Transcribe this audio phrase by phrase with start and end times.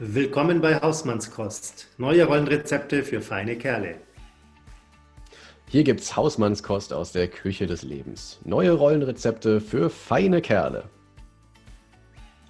[0.00, 1.88] Willkommen bei Hausmannskost.
[1.98, 3.96] Neue Rollenrezepte für feine Kerle.
[5.66, 8.38] Hier gibt's Hausmannskost aus der Küche des Lebens.
[8.44, 10.84] Neue Rollenrezepte für feine Kerle.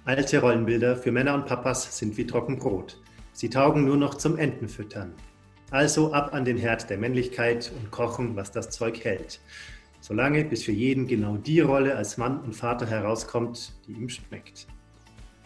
[0.05, 3.01] Alte Rollenbilder für Männer und Papas sind wie Trockenbrot.
[3.33, 5.15] Sie taugen nur noch zum Entenfüttern.
[5.71, 9.39] Also ab an den Herd der Männlichkeit und kochen, was das Zeug hält.
[10.01, 14.67] Solange bis für jeden genau die Rolle als Mann und Vater herauskommt, die ihm schmeckt.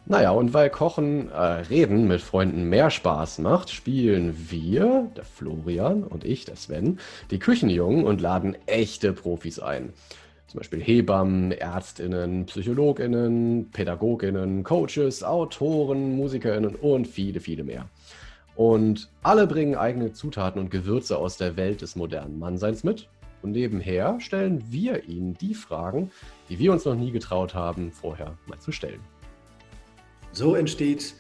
[0.05, 6.03] Naja, und weil Kochen, äh, Reden mit Freunden mehr Spaß macht, spielen wir, der Florian
[6.03, 6.99] und ich, der Sven,
[7.31, 9.93] die Küchenjungen und laden echte Profis ein.
[10.48, 17.88] Zum Beispiel Hebammen, Ärztinnen, Psychologinnen, Pädagoginnen, Coaches, Autoren, Musikerinnen und viele, viele mehr.
[18.55, 23.07] Und alle bringen eigene Zutaten und Gewürze aus der Welt des modernen Mannseins mit.
[23.41, 26.12] Und nebenher stellen wir ihnen die Fragen,
[26.49, 28.99] die wir uns noch nie getraut haben, vorher mal zu stellen.
[30.36, 31.14] So entsteht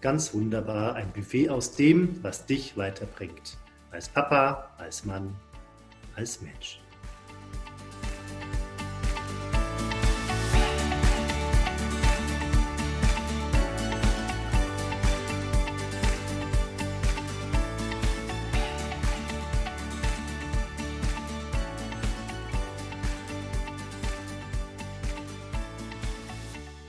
[0.00, 3.58] ganz wunderbar ein Buffet aus dem, was dich weiterbringt.
[3.90, 5.36] Als Papa, als Mann,
[6.16, 6.80] als Mensch.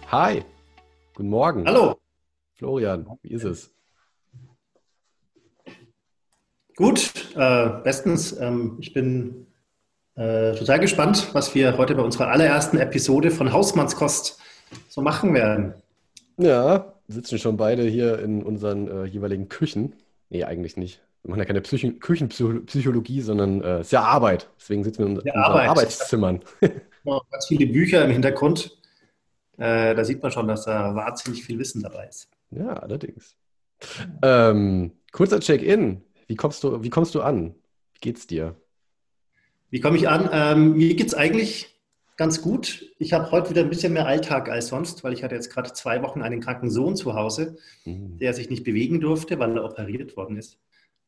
[0.10, 0.42] Hi,
[1.16, 1.66] guten Morgen.
[1.66, 2.00] Hallo.
[2.56, 3.72] Florian, wie ist es?
[6.76, 8.38] Gut, äh, bestens.
[8.40, 9.48] Ähm, ich bin
[10.16, 14.40] äh, total gespannt, was wir heute bei unserer allerersten Episode von Hausmannskost
[14.90, 15.74] so machen werden.
[16.38, 19.96] Ja, sitzen schon beide hier in unseren äh, jeweiligen Küchen.
[20.30, 21.02] Nee, eigentlich nicht.
[21.24, 24.50] Wir machen ja keine Psych Küchenpsychologie, sondern äh, es ist ja Arbeit.
[24.60, 25.70] Deswegen sitzen wir in unseren Arbeit.
[25.70, 26.42] Arbeitszimmern.
[27.06, 28.78] Ganz viele Bücher im Hintergrund.
[29.58, 32.30] Äh, da sieht man schon, dass da wahnsinnig viel Wissen dabei ist.
[32.52, 33.36] Ja, allerdings.
[34.22, 36.02] Ähm, kurzer Check-in.
[36.28, 37.56] Wie kommst du, wie kommst du an?
[37.94, 38.56] Wie geht's dir?
[39.70, 40.30] Wie komme ich an?
[40.32, 41.76] Ähm, mir geht's eigentlich
[42.18, 42.86] ganz gut.
[42.98, 45.74] Ich habe heute wieder ein bisschen mehr Alltag als sonst, weil ich hatte jetzt gerade
[45.74, 48.18] zwei Wochen einen kranken Sohn zu Hause, mhm.
[48.18, 50.58] der sich nicht bewegen durfte, weil er operiert worden ist.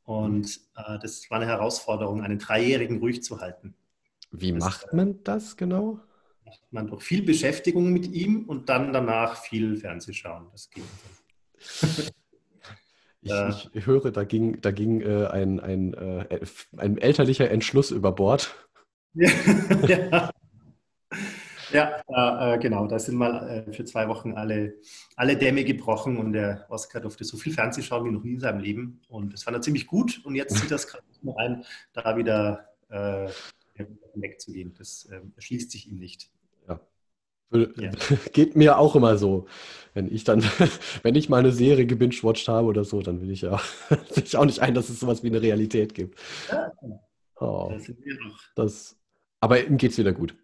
[0.04, 3.76] Und äh, das war eine Herausforderung, einen Dreijährigen ruhig zu halten.
[4.32, 6.00] Wie das, macht man das genau?
[6.48, 10.48] Macht man doch viel Beschäftigung mit ihm und dann danach viel Fernsehschauen.
[10.52, 10.84] Das ging.
[13.22, 16.40] Ich, ich, höre, da ging, da ging äh, ein, ein, äh,
[16.78, 18.56] ein elterlicher Entschluss über Bord.
[19.14, 20.32] ja,
[21.74, 22.88] ja äh, genau.
[22.88, 24.76] Da sind mal äh, für zwei Wochen alle,
[25.18, 28.40] alle Dämme gebrochen und der Oscar durfte so viel Fernsehen schauen wie noch nie in
[28.40, 29.02] seinem Leben.
[29.10, 30.22] Und das fand er ziemlich gut.
[30.24, 31.04] Und jetzt zieht das gerade
[31.36, 33.28] ein, da wieder äh,
[34.14, 34.74] wegzugehen.
[34.78, 36.32] Das ähm, erschließt sich ihm nicht.
[37.52, 37.92] Ja.
[38.34, 39.48] Geht mir auch immer so.
[39.94, 40.44] Wenn ich dann,
[41.04, 43.60] wenn ich mal eine Serie gebingewatcht habe oder so, dann will ich ja
[43.90, 46.20] will ich auch nicht ein, dass es sowas wie eine Realität gibt.
[46.52, 46.72] Ja,
[47.40, 48.40] oh, das sind wir doch.
[48.56, 49.00] Das,
[49.40, 50.36] aber ihm geht es wieder gut.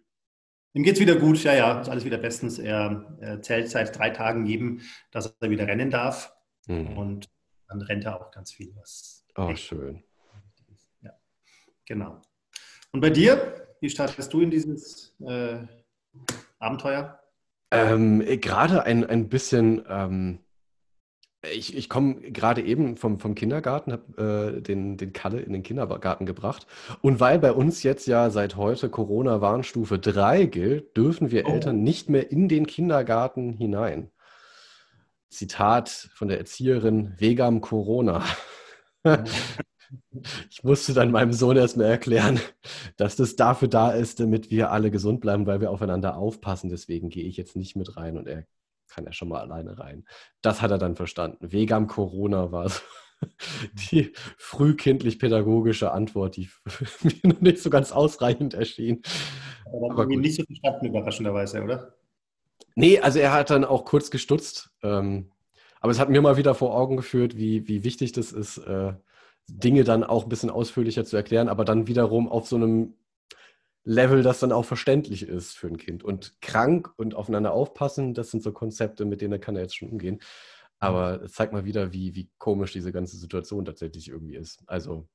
[0.72, 2.58] Ihm geht es wieder gut, ja, ja, ist alles wieder bestens.
[2.58, 4.80] Er, er zählt seit drei Tagen jedem,
[5.12, 6.34] dass er wieder rennen darf.
[6.66, 6.98] Mhm.
[6.98, 7.30] Und
[7.68, 8.74] dann rennt er auch ganz viel.
[8.74, 10.02] Was oh, schön.
[11.02, 11.12] Ja,
[11.86, 12.20] genau.
[12.90, 15.58] Und bei dir, wie startest du in dieses äh,
[16.64, 17.20] Abenteuer?
[17.70, 20.38] Ähm, gerade ein, ein bisschen, ähm,
[21.52, 25.62] ich, ich komme gerade eben vom, vom Kindergarten, habe äh, den, den Kalle in den
[25.62, 26.66] Kindergarten gebracht.
[27.02, 31.50] Und weil bei uns jetzt ja seit heute Corona-Warnstufe 3 gilt, dürfen wir oh.
[31.50, 34.10] Eltern nicht mehr in den Kindergarten hinein.
[35.28, 38.24] Zitat von der Erzieherin Vegam Corona.
[40.50, 42.40] Ich musste dann meinem Sohn erstmal erklären,
[42.96, 46.70] dass das dafür da ist, damit wir alle gesund bleiben, weil wir aufeinander aufpassen.
[46.70, 48.44] Deswegen gehe ich jetzt nicht mit rein und er
[48.88, 50.04] kann ja schon mal alleine rein.
[50.40, 51.52] Das hat er dann verstanden.
[51.52, 52.80] Vegan Corona war so
[53.90, 56.48] die frühkindlich-pädagogische Antwort, die
[57.02, 59.02] mir noch nicht so ganz ausreichend erschien.
[59.66, 60.18] Aber, Aber gut.
[60.18, 61.94] nicht so verstanden, überraschenderweise, oder?
[62.76, 64.70] Nee, also er hat dann auch kurz gestutzt.
[64.82, 65.30] Ähm,
[65.80, 68.94] aber es hat mir mal wieder vor Augen geführt, wie, wie wichtig das ist, äh,
[69.48, 72.94] Dinge dann auch ein bisschen ausführlicher zu erklären, aber dann wiederum auf so einem
[73.84, 76.02] Level, das dann auch verständlich ist für ein Kind.
[76.02, 79.90] Und krank und aufeinander aufpassen, das sind so Konzepte, mit denen kann er jetzt schon
[79.90, 80.20] umgehen.
[80.78, 84.62] Aber es zeigt mal wieder, wie, wie komisch diese ganze Situation tatsächlich irgendwie ist.
[84.66, 85.06] Also,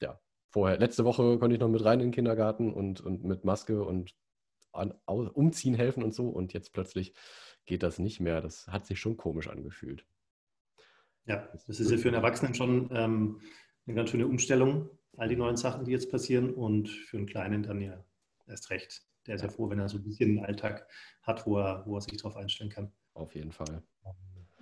[0.00, 0.20] ja,
[0.50, 3.84] vorher, letzte Woche konnte ich noch mit rein in den Kindergarten und, und mit Maske
[3.84, 4.14] und
[4.72, 6.28] an, umziehen helfen und so.
[6.28, 7.14] Und jetzt plötzlich
[7.66, 8.40] geht das nicht mehr.
[8.40, 10.04] Das hat sich schon komisch angefühlt.
[11.26, 13.40] Ja, das ist ja für einen Erwachsenen schon ähm,
[13.86, 16.52] eine ganz schöne Umstellung, all die neuen Sachen, die jetzt passieren.
[16.52, 18.04] Und für einen Kleinen dann ja
[18.46, 19.02] erst recht.
[19.26, 20.86] Der ist ja froh, wenn er so ein bisschen einen Alltag
[21.22, 22.92] hat, wo er, wo er sich darauf einstellen kann.
[23.14, 23.82] Auf jeden Fall.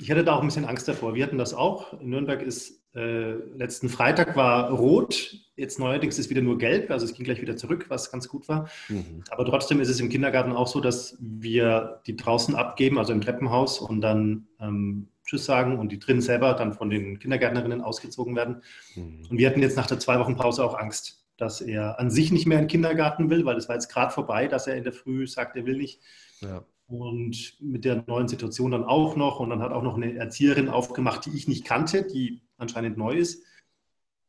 [0.00, 1.14] Ich hatte da auch ein bisschen Angst davor.
[1.14, 1.92] Wir hatten das auch.
[2.00, 7.04] In Nürnberg ist äh, letzten Freitag war rot, jetzt neuerdings ist wieder nur gelb, also
[7.04, 8.68] es ging gleich wieder zurück, was ganz gut war.
[8.88, 9.22] Mhm.
[9.30, 13.20] Aber trotzdem ist es im Kindergarten auch so, dass wir die draußen abgeben, also im
[13.20, 18.34] Treppenhaus und dann ähm, Tschüss sagen und die drinnen selber dann von den Kindergärtnerinnen ausgezogen
[18.34, 18.62] werden.
[18.96, 19.26] Mhm.
[19.30, 22.32] Und wir hatten jetzt nach der zwei Wochen Pause auch Angst, dass er an sich
[22.32, 24.84] nicht mehr in den Kindergarten will, weil es war jetzt gerade vorbei, dass er in
[24.84, 26.00] der Früh sagt, er will nicht.
[26.40, 26.64] Ja.
[26.90, 29.38] Und mit der neuen Situation dann auch noch.
[29.38, 33.14] Und dann hat auch noch eine Erzieherin aufgemacht, die ich nicht kannte, die anscheinend neu
[33.14, 33.44] ist.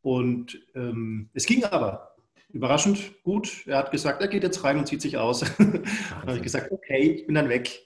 [0.00, 2.14] Und ähm, es ging aber
[2.50, 3.66] überraschend gut.
[3.66, 5.40] Er hat gesagt, er geht jetzt rein und zieht sich aus.
[5.58, 5.84] dann
[6.20, 7.84] habe ich gesagt, okay, ich bin dann weg.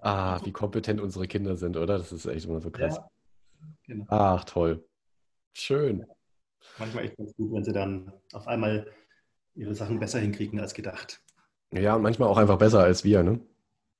[0.00, 1.98] ah, wie kompetent unsere Kinder sind, oder?
[1.98, 2.96] Das ist echt immer so krass.
[2.96, 3.10] Ja,
[3.84, 4.06] genau.
[4.08, 4.82] Ach, toll.
[5.52, 6.06] Schön.
[6.78, 8.90] Manchmal echt ganz gut, wenn sie dann auf einmal
[9.54, 11.22] ihre Sachen besser hinkriegen als gedacht.
[11.72, 13.40] Ja, und manchmal auch einfach besser als wir, ne?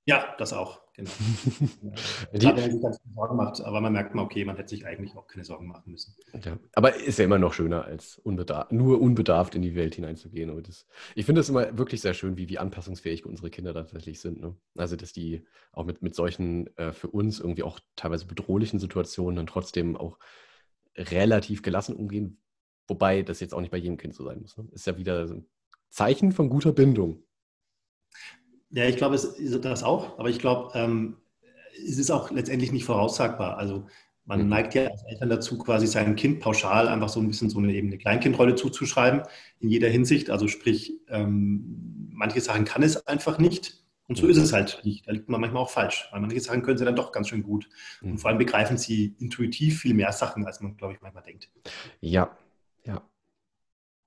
[0.06, 0.80] Ja, das auch.
[0.94, 1.10] Genau.
[2.32, 4.84] die, hat man sich ganz Sorgen macht, aber man merkt mal, okay, man hätte sich
[4.84, 6.14] eigentlich auch keine Sorgen machen müssen.
[6.42, 10.50] Ja, aber ist ja immer noch schöner, als unbedarf, nur unbedarft in die Welt hineinzugehen.
[10.50, 14.20] Aber das, ich finde es immer wirklich sehr schön, wie, wie anpassungsfähig unsere Kinder tatsächlich
[14.20, 14.40] sind.
[14.40, 14.56] Ne?
[14.76, 19.36] Also, dass die auch mit, mit solchen äh, für uns irgendwie auch teilweise bedrohlichen Situationen
[19.36, 20.18] dann trotzdem auch
[20.96, 22.42] relativ gelassen umgehen.
[22.88, 24.56] Wobei das jetzt auch nicht bei jedem Kind so sein muss.
[24.56, 24.66] Ne?
[24.72, 25.46] Ist ja wieder so ein
[25.88, 27.22] Zeichen von guter Bindung.
[28.70, 31.16] Ja, ich glaube, es ist das auch, aber ich glaube, ähm,
[31.86, 33.58] es ist auch letztendlich nicht voraussagbar.
[33.58, 33.86] Also
[34.24, 34.48] man mhm.
[34.48, 37.72] neigt ja als Eltern dazu, quasi seinem Kind pauschal einfach so ein bisschen so eine,
[37.74, 39.22] eben eine Kleinkindrolle zuzuschreiben,
[39.58, 40.30] in jeder Hinsicht.
[40.30, 43.80] Also sprich, ähm, manche Sachen kann es einfach nicht.
[44.06, 44.30] Und so mhm.
[44.30, 45.06] ist es halt nicht.
[45.06, 47.42] Da liegt man manchmal auch falsch, weil manche Sachen können sie dann doch ganz schön
[47.42, 47.68] gut.
[48.02, 48.18] Und mhm.
[48.18, 51.48] vor allem begreifen sie intuitiv viel mehr Sachen, als man, glaube ich, manchmal denkt.
[52.00, 52.36] Ja,
[52.84, 53.02] ja.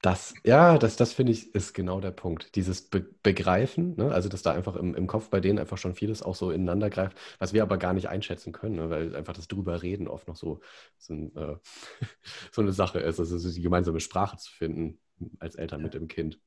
[0.03, 2.55] Das, ja, das, das finde ich, ist genau der Punkt.
[2.55, 4.11] Dieses Be Begreifen, ne?
[4.11, 6.89] also dass da einfach im, im Kopf bei denen einfach schon vieles auch so ineinander
[6.89, 8.89] greift, was wir aber gar nicht einschätzen können, ne?
[8.89, 10.59] weil einfach das drüber reden oft noch so,
[10.97, 11.55] so, ein, äh,
[12.51, 14.99] so eine Sache ist, also die gemeinsame Sprache zu finden
[15.39, 16.37] als Eltern mit dem Kind.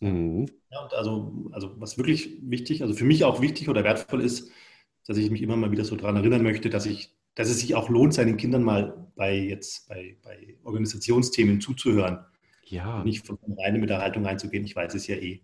[0.00, 0.44] Mhm.
[0.70, 4.50] Ja, und also, also was wirklich wichtig, also für mich auch wichtig oder wertvoll ist,
[5.06, 7.74] dass ich mich immer mal wieder so daran erinnern möchte, dass ich, dass es sich
[7.74, 12.26] auch lohnt, seinen Kindern mal bei jetzt bei, bei Organisationsthemen zuzuhören
[12.66, 13.02] ja.
[13.04, 15.40] Nicht von rein mit der Haltung einzugehen, ich weiß es ja eh.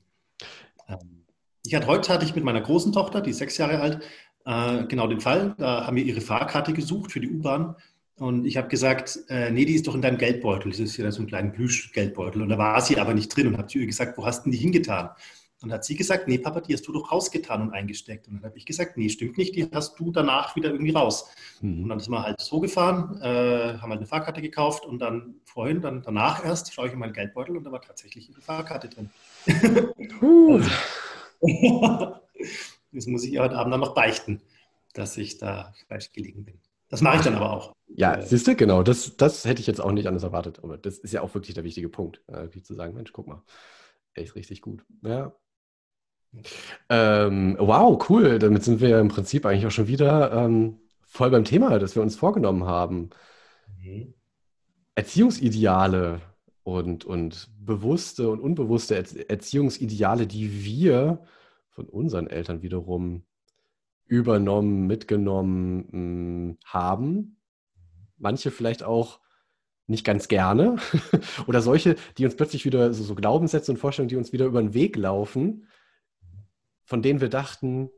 [0.89, 1.25] Ähm,
[1.65, 4.01] ich hatte heute hatte ich mit meiner großen Tochter, die ist sechs Jahre alt,
[4.45, 5.55] äh, genau den Fall.
[5.59, 7.77] Da haben wir ihre Fahrkarte gesucht für die U-Bahn.
[8.17, 10.71] Und ich habe gesagt, äh, nee, die ist doch in deinem Geldbeutel.
[10.71, 12.43] Das ist ja so ein kleiner Plüschgeldbeutel.
[12.43, 14.51] Und da war sie aber nicht drin und habe zu ihr gesagt, wo hast du
[14.51, 15.11] die hingetan?
[15.62, 18.29] Und hat sie gesagt, nee, Papa, die hast du doch rausgetan und eingesteckt.
[18.29, 21.31] Und dann habe ich gesagt, nee, stimmt nicht, die hast du danach wieder irgendwie raus.
[21.61, 21.85] Mhm.
[21.85, 25.37] Und dann sind wir halt so gefahren, äh, haben halt eine Fahrkarte gekauft und dann
[25.44, 28.88] vorhin, dann danach erst, schaue ich in meinen Geldbeutel und da war tatsächlich ihre Fahrkarte
[28.88, 29.11] drin.
[30.20, 30.69] also,
[32.93, 34.41] das muss ich ihr heute Abend dann noch beichten,
[34.94, 36.61] dass ich da falsch gelegen bin.
[36.88, 37.73] Das mache ich dann aber auch.
[37.94, 40.61] Ja, siehst du, genau, das, das hätte ich jetzt auch nicht anders erwartet.
[40.62, 43.43] Aber das ist ja auch wirklich der wichtige Punkt, äh, zu sagen, Mensch, guck mal,
[44.14, 44.85] echt richtig gut.
[45.03, 45.35] Ja,
[46.88, 48.38] ähm, wow, cool.
[48.38, 52.02] Damit sind wir im Prinzip eigentlich auch schon wieder ähm, voll beim Thema, das wir
[52.02, 53.11] uns vorgenommen haben.
[53.82, 54.14] Mhm.
[54.94, 56.20] Erziehungsideale
[56.62, 58.96] und, und bewusste und unbewusste
[59.29, 61.23] Erziehungsideale, die wir
[61.70, 63.25] von unseren Eltern wiederum
[64.06, 67.37] übernommen, mitgenommen mh, hm, haben.
[68.18, 69.21] Manche vielleicht auch
[69.87, 70.76] nicht ganz gerne.
[71.47, 74.61] Oder solche, die uns plötzlich wieder so, so Glaubenssätze und Vorstellungen, die uns wieder über
[74.61, 75.66] den Weg laufen
[76.92, 77.88] von denen wir dachten,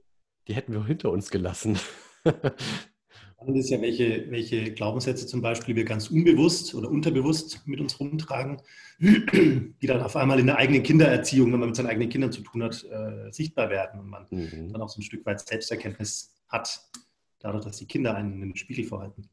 [0.46, 1.80] die hätten wir hinter uns gelassen.
[2.22, 7.98] Spannend ist ja, welche, welche Glaubenssätze zum Beispiel wir ganz unbewusst oder unterbewusst mit uns
[7.98, 8.62] rumtragen,
[9.00, 12.42] die dann auf einmal in der eigenen Kindererziehung, wenn man mit seinen eigenen Kindern zu
[12.42, 14.72] tun hat, äh, sichtbar werden und man mhm.
[14.72, 16.80] dann auch so ein Stück weit Selbsterkenntnis hat,
[17.40, 19.28] dadurch, dass die Kinder einen einen Spiegel vorhalten.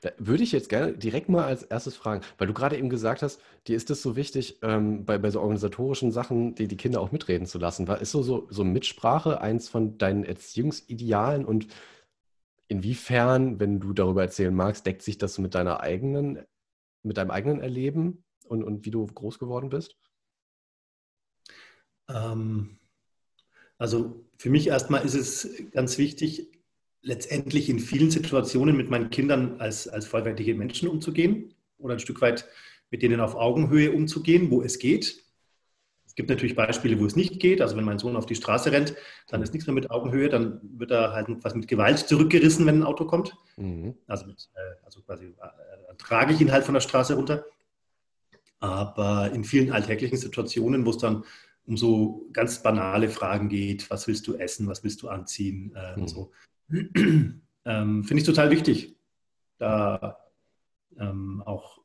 [0.00, 3.22] Da würde ich jetzt gerne direkt mal als erstes fragen, weil du gerade eben gesagt
[3.22, 7.00] hast, dir ist es so wichtig, ähm, bei, bei so organisatorischen Sachen, die, die Kinder
[7.00, 7.88] auch mitreden zu lassen.
[7.88, 11.68] War, ist so, so, so Mitsprache eins von deinen Erziehungsidealen und
[12.68, 16.44] inwiefern, wenn du darüber erzählen magst, deckt sich das mit deiner eigenen,
[17.02, 19.96] mit deinem eigenen Erleben und, und wie du groß geworden bist?
[22.08, 22.78] Ähm,
[23.78, 26.50] also für mich erstmal ist es ganz wichtig,
[27.02, 32.20] letztendlich in vielen Situationen mit meinen Kindern als, als vollwertige Menschen umzugehen oder ein Stück
[32.20, 32.48] weit
[32.90, 35.22] mit denen auf Augenhöhe umzugehen, wo es geht.
[36.06, 37.60] Es gibt natürlich Beispiele, wo es nicht geht.
[37.60, 38.94] Also wenn mein Sohn auf die Straße rennt,
[39.28, 42.80] dann ist nichts mehr mit Augenhöhe, dann wird er halt was mit Gewalt zurückgerissen, wenn
[42.80, 43.36] ein Auto kommt.
[43.56, 43.94] Mhm.
[44.06, 47.44] Also, mit, äh, also quasi äh, trage ich ihn halt von der Straße runter.
[48.60, 51.24] Aber in vielen alltäglichen Situationen, wo es dann
[51.66, 55.94] um so ganz banale Fragen geht, was willst du essen, was willst du anziehen äh,
[55.94, 56.02] mhm.
[56.02, 56.32] und so,
[57.64, 58.96] ähm, finde ich total wichtig,
[59.58, 60.18] da
[60.98, 61.78] ähm, auch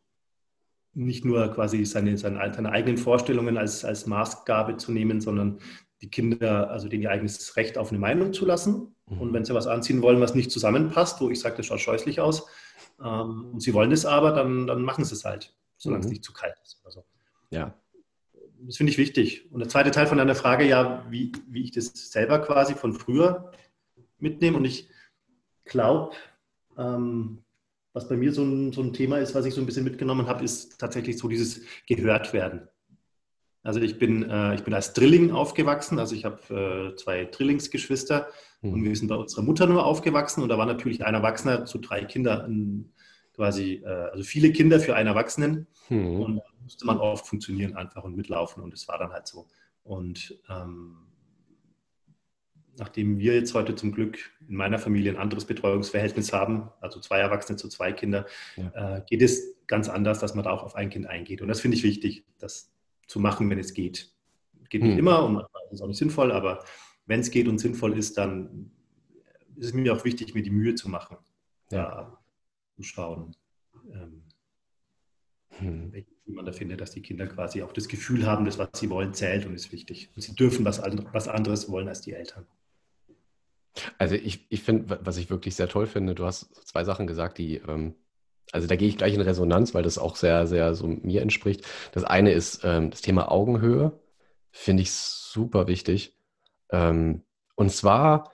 [0.93, 5.59] nicht nur quasi seine, seine, seine, eigenen Vorstellungen als, als Maßgabe zu nehmen, sondern
[6.01, 8.95] die Kinder, also denen ihr eigenes Recht auf eine Meinung zu lassen.
[9.07, 9.21] Mhm.
[9.21, 12.19] Und wenn sie was anziehen wollen, was nicht zusammenpasst, wo ich sage, das schaut scheußlich
[12.19, 12.47] aus,
[13.03, 16.05] ähm, und sie wollen es aber, dann, dann machen sie es halt, solange mhm.
[16.05, 16.81] es nicht zu kalt ist.
[16.83, 17.03] Also,
[17.49, 17.73] ja.
[18.65, 19.51] Das finde ich wichtig.
[19.51, 22.93] Und der zweite Teil von deiner Frage, ja, wie, wie ich das selber quasi von
[22.93, 23.51] früher
[24.23, 24.57] mitnehme.
[24.57, 24.89] Und ich
[25.65, 26.15] glaube,
[26.77, 27.43] ähm,
[27.93, 30.27] was bei mir so ein, so ein Thema ist, was ich so ein bisschen mitgenommen
[30.27, 32.67] habe, ist tatsächlich so dieses gehört werden.
[33.61, 38.27] Also ich bin, äh, ich bin als Drilling aufgewachsen, also ich habe äh, zwei Drillingsgeschwister
[38.61, 38.73] mhm.
[38.73, 41.77] und wir sind bei unserer Mutter nur aufgewachsen und da war natürlich ein Erwachsener zu
[41.77, 42.91] drei Kindern
[43.35, 46.19] quasi, äh, also viele Kinder für einen Erwachsenen mhm.
[46.19, 49.47] und da musste man oft funktionieren einfach und mitlaufen und es war dann halt so.
[49.83, 50.97] Und ähm,
[52.77, 57.19] nachdem wir jetzt heute zum Glück in meiner Familie ein anderes Betreuungsverhältnis haben, also zwei
[57.19, 58.25] Erwachsene zu zwei Kinder,
[58.55, 58.97] ja.
[58.97, 61.41] äh, geht es ganz anders, dass man da auch auf ein Kind eingeht.
[61.41, 62.71] Und das finde ich wichtig, das
[63.07, 64.11] zu machen, wenn es geht.
[64.69, 64.99] Geht nicht hm.
[64.99, 66.63] immer und manchmal ist es auch nicht sinnvoll, aber
[67.05, 68.71] wenn es geht und sinnvoll ist, dann
[69.55, 71.17] ist es mir auch wichtig, mir die Mühe zu machen,
[71.71, 72.17] ja.
[72.75, 73.35] zu schauen,
[73.91, 74.23] ähm,
[75.49, 75.93] hm.
[75.93, 78.89] wie man da findet, dass die Kinder quasi auch das Gefühl haben, dass was sie
[78.89, 80.09] wollen, zählt und ist wichtig.
[80.15, 82.47] Und sie dürfen was, was anderes wollen als die Eltern.
[83.97, 87.37] Also ich, ich finde, was ich wirklich sehr toll finde, du hast zwei Sachen gesagt,
[87.37, 87.95] die, ähm,
[88.51, 91.65] also da gehe ich gleich in Resonanz, weil das auch sehr, sehr so mir entspricht.
[91.93, 93.99] Das eine ist ähm, das Thema Augenhöhe,
[94.51, 96.15] finde ich super wichtig.
[96.71, 97.23] Ähm,
[97.55, 98.31] und zwar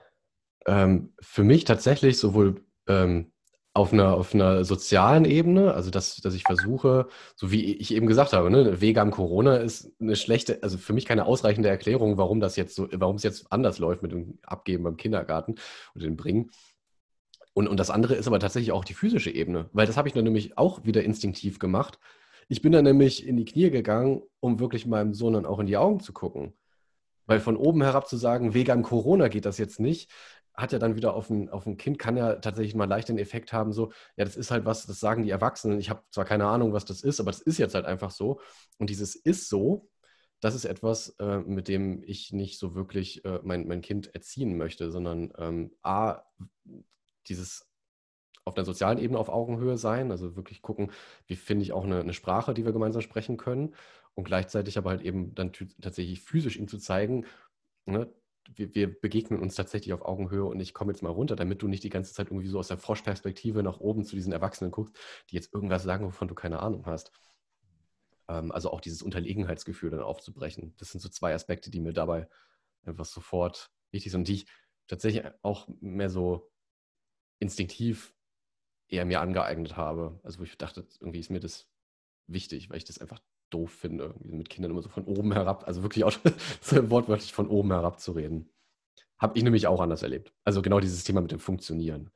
[0.66, 3.29] ähm, für mich tatsächlich sowohl ähm,
[3.72, 8.08] auf einer, auf einer sozialen Ebene, also dass, dass ich versuche, so wie ich eben
[8.08, 12.18] gesagt habe, ne, Wege am Corona ist eine schlechte, also für mich keine ausreichende Erklärung,
[12.18, 15.54] warum das jetzt so, warum es jetzt anders läuft mit dem Abgeben beim Kindergarten
[15.94, 16.50] und dem Bringen.
[17.52, 20.14] Und, und das andere ist aber tatsächlich auch die physische Ebene, weil das habe ich
[20.14, 21.98] dann nämlich auch wieder instinktiv gemacht.
[22.48, 25.66] Ich bin dann nämlich in die Knie gegangen, um wirklich meinem Sohn dann auch in
[25.66, 26.54] die Augen zu gucken.
[27.26, 30.10] Weil von oben herab zu sagen, Wege am Corona geht das jetzt nicht,
[30.60, 33.18] hat ja dann wieder auf ein, auf ein Kind, kann ja tatsächlich mal leicht den
[33.18, 35.80] Effekt haben, so, ja, das ist halt was, das sagen die Erwachsenen.
[35.80, 38.40] Ich habe zwar keine Ahnung, was das ist, aber das ist jetzt halt einfach so.
[38.78, 39.88] Und dieses ist so,
[40.40, 44.56] das ist etwas, äh, mit dem ich nicht so wirklich äh, mein, mein Kind erziehen
[44.56, 46.22] möchte, sondern ähm, A,
[47.28, 47.66] dieses
[48.44, 50.90] auf der sozialen Ebene auf Augenhöhe sein, also wirklich gucken,
[51.26, 53.74] wie finde ich auch eine, eine Sprache, die wir gemeinsam sprechen können
[54.14, 57.26] und gleichzeitig aber halt eben dann tatsächlich physisch ihm zu zeigen,
[57.86, 58.12] ne,
[58.54, 61.68] wir, wir, begegnen uns tatsächlich auf Augenhöhe und ich komme jetzt mal runter, damit du
[61.68, 64.96] nicht die ganze Zeit irgendwie so aus der Froschperspektive nach oben zu diesen Erwachsenen guckst,
[65.30, 67.12] die jetzt irgendwas sagen, wovon du keine Ahnung hast.
[68.28, 70.74] Ähm, also auch dieses Unterlegenheitsgefühl dann aufzubrechen.
[70.78, 72.28] Das sind so zwei Aspekte, die mir dabei
[72.84, 74.46] einfach sofort wichtig sind und die ich
[74.86, 76.50] tatsächlich auch mehr so
[77.38, 78.14] instinktiv
[78.88, 80.20] eher mir angeeignet habe.
[80.22, 81.68] Also wo ich dachte, irgendwie ist mir das
[82.26, 85.82] wichtig, weil ich das einfach doof finde, mit Kindern immer so von oben herab, also
[85.82, 86.12] wirklich auch
[86.60, 88.48] so wortwörtlich von oben herab zu reden.
[89.18, 90.32] Habe ich nämlich auch anders erlebt.
[90.44, 92.10] Also genau dieses Thema mit dem Funktionieren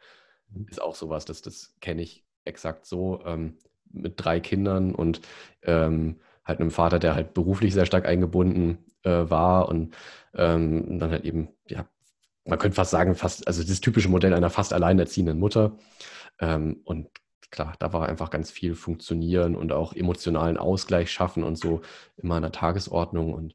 [0.50, 0.66] mhm.
[0.70, 3.58] ist auch sowas, das, das kenne ich exakt so ähm,
[3.90, 5.20] mit drei Kindern und
[5.62, 9.94] ähm, halt einem Vater, der halt beruflich sehr stark eingebunden äh, war und
[10.34, 11.86] ähm, dann halt eben, ja,
[12.44, 15.78] man könnte fast sagen, fast, also das typische Modell einer fast alleinerziehenden Mutter.
[16.38, 17.08] Ähm, und
[17.54, 21.82] klar, da war einfach ganz viel funktionieren und auch emotionalen Ausgleich schaffen und so
[22.16, 23.32] immer an der Tagesordnung.
[23.32, 23.54] Und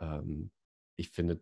[0.00, 0.50] ähm,
[0.96, 1.40] ich finde,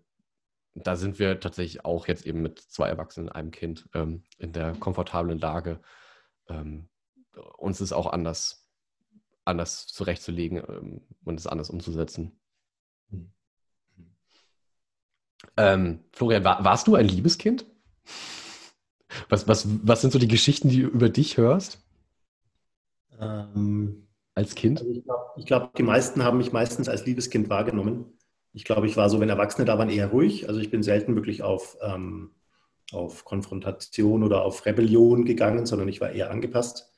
[0.75, 4.73] da sind wir tatsächlich auch jetzt eben mit zwei Erwachsenen einem Kind ähm, in der
[4.73, 5.81] komfortablen Lage,
[6.49, 6.89] ähm,
[7.57, 8.69] uns es auch anders,
[9.45, 12.33] anders zurechtzulegen ähm, und es anders umzusetzen.
[13.11, 13.33] Mhm.
[16.13, 17.67] Florian, war, warst du ein Liebeskind?
[19.29, 21.79] Was, was, was sind so die Geschichten, die du über dich hörst?
[23.55, 24.81] Ähm, als Kind?
[24.81, 28.07] Also ich glaube, glaub, die meisten haben mich meistens als Liebeskind wahrgenommen.
[28.55, 30.49] Ich glaube, ich war so, wenn Erwachsene da waren, eher ruhig.
[30.49, 32.31] Also ich bin selten wirklich auf, ähm,
[32.93, 36.91] auf Konfrontation oder auf Rebellion gegangen, sondern ich war eher angepasst.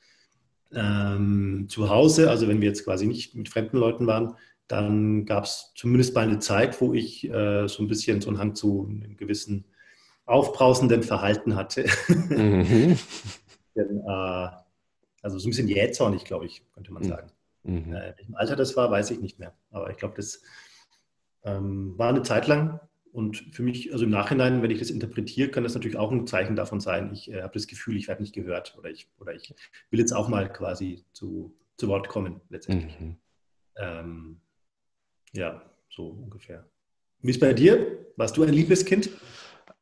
[0.73, 4.35] Ähm, zu Hause, also wenn wir jetzt quasi nicht mit fremden Leuten waren,
[4.67, 8.39] dann gab es zumindest mal eine Zeit, wo ich äh, so ein bisschen so einen
[8.39, 9.65] Hang zu einem gewissen
[10.25, 11.85] aufbrausenden Verhalten hatte.
[12.07, 12.97] Mhm.
[13.75, 14.47] Denn, äh,
[15.25, 17.07] also so ein bisschen jähzornig, glaube ich, könnte man mhm.
[17.07, 17.31] sagen.
[17.63, 17.93] Mhm.
[17.93, 19.55] Äh, welchem Alter das war, weiß ich nicht mehr.
[19.71, 20.43] Aber ich glaube, das
[21.43, 22.79] ähm, war eine Zeit lang.
[23.11, 26.27] Und für mich, also im Nachhinein, wenn ich das interpretiere, kann das natürlich auch ein
[26.27, 29.33] Zeichen davon sein, ich äh, habe das Gefühl, ich werde nicht gehört oder ich, oder
[29.33, 29.55] ich
[29.89, 32.99] will jetzt auch mal quasi zu, zu Wort kommen, letztendlich.
[32.99, 33.17] Mhm.
[33.77, 34.41] Ähm,
[35.33, 36.69] ja, so ungefähr.
[37.21, 38.05] Wie ist bei dir?
[38.15, 39.09] Warst du ein Liebeskind?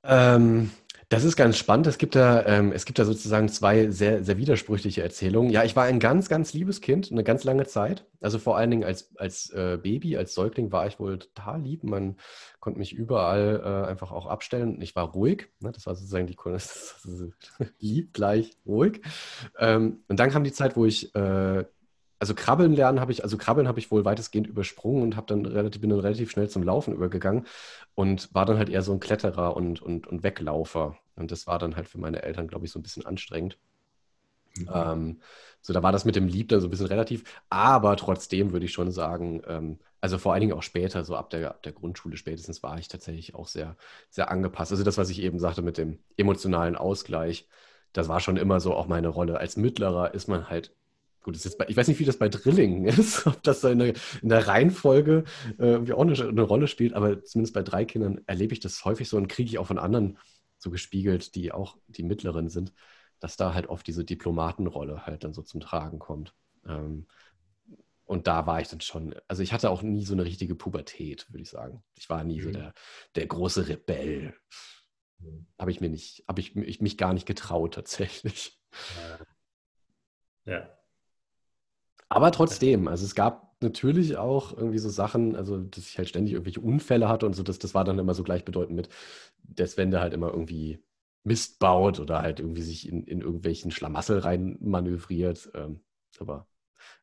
[0.04, 0.72] Ähm,
[1.10, 1.88] Das ist ganz spannend.
[1.88, 5.52] Es gibt da, ähm, es gibt da sozusagen zwei sehr, sehr widersprüchliche Erzählungen.
[5.52, 8.06] Ja, ich war ein ganz, ganz liebes Kind, eine ganz lange Zeit.
[8.22, 11.84] Also vor allen Dingen als, als äh, Baby, als Säugling war ich wohl total lieb.
[11.84, 12.18] Man
[12.60, 14.82] konnte mich überall äh, einfach auch abstellen.
[14.82, 15.50] Ich war ruhig.
[15.60, 15.72] Ne?
[15.72, 16.60] Das war sozusagen die Kunde.
[17.80, 19.02] lieb gleich ruhig.
[19.60, 21.66] Ähm, und dann kam die Zeit, wo ich äh,
[22.24, 25.46] also Krabbeln lernen habe ich, also Krabbeln habe ich wohl weitestgehend übersprungen und habe dann
[25.46, 27.46] relativ, bin dann relativ schnell zum Laufen übergegangen
[27.96, 30.96] und war dann halt eher so ein Kletterer und, und, und Weglaufer.
[31.18, 33.58] Und das war dann halt für meine Eltern, glaube ich, so ein bisschen anstrengend.
[34.56, 34.70] Mhm.
[34.74, 35.22] Ähm,
[35.60, 38.68] so, da war das mit dem Lieb dann so ein bisschen relativ, aber trotzdem würde
[38.68, 41.74] ich schon sagen, ähm, also vor allen Dingen auch später, so ab der, ab der
[41.74, 43.76] Grundschule spätestens, war ich tatsächlich auch sehr,
[44.10, 44.72] sehr angepasst.
[44.72, 47.50] Also das, was ich eben sagte mit dem emotionalen Ausgleich,
[47.92, 49.40] das war schon immer so auch meine Rolle.
[49.40, 50.74] Als Mittlerer ist man halt
[51.24, 53.80] Gut, ist bei, ich weiß nicht, wie das bei Drillingen ist, ob das da in
[53.80, 55.24] der, in der Reihenfolge
[55.58, 58.84] äh, irgendwie auch eine, eine, Rolle spielt, aber zumindest bei drei Kindern erlebe ich das
[58.84, 60.18] häufig so und kriege ich auch von anderen
[60.58, 62.74] so gespiegelt, die auch die mittleren sind,
[63.20, 66.36] dass da halt oft diese Diplomatenrolle halt dann so zum Tragen kommt.
[66.68, 67.08] Ähm,
[68.06, 71.26] und da war ich dann schon, also ich hatte auch nie so eine richtige Pubertät,
[71.32, 71.84] würde ich sagen.
[71.96, 72.44] Ich war nie mhm.
[72.44, 72.74] so der,
[73.16, 74.36] der große Rebell.
[75.20, 75.48] Mhm.
[75.58, 78.60] Habe ich mir nicht, habe ich, ich mich gar nicht getraut tatsächlich.
[80.46, 80.54] Ja.
[80.54, 80.73] ja.
[82.14, 86.34] Aber trotzdem, also es gab natürlich auch irgendwie so Sachen, also dass ich halt ständig
[86.34, 88.90] irgendwelche Unfälle hatte und so, das, das war dann immer so gleichbedeutend mit,
[89.42, 90.78] dass wenn der halt immer irgendwie
[91.24, 95.50] Mist baut oder halt irgendwie sich in, in irgendwelchen Schlamassel rein manövriert.
[95.56, 95.80] Ähm,
[96.20, 96.46] aber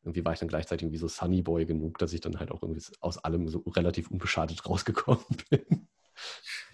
[0.01, 2.81] irgendwie war ich dann gleichzeitig irgendwie so Sunnyboy genug, dass ich dann halt auch irgendwie
[3.01, 5.89] aus allem so relativ unbeschadet rausgekommen bin.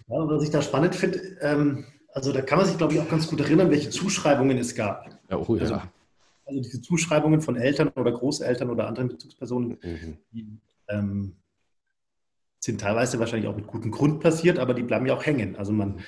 [0.06, 3.08] Ja, was ich da spannend finde, ähm, also da kann man sich, glaube ich, auch
[3.08, 5.08] ganz gut erinnern, welche Zuschreibungen es gab.
[5.28, 5.62] Ja, oh, ja.
[5.62, 5.80] Also,
[6.48, 10.18] also diese Zuschreibungen von Eltern oder Großeltern oder anderen Bezugspersonen, mhm.
[10.32, 11.36] die ähm,
[12.58, 15.56] sind teilweise wahrscheinlich auch mit gutem Grund passiert, aber die bleiben ja auch hängen.
[15.56, 16.00] Also man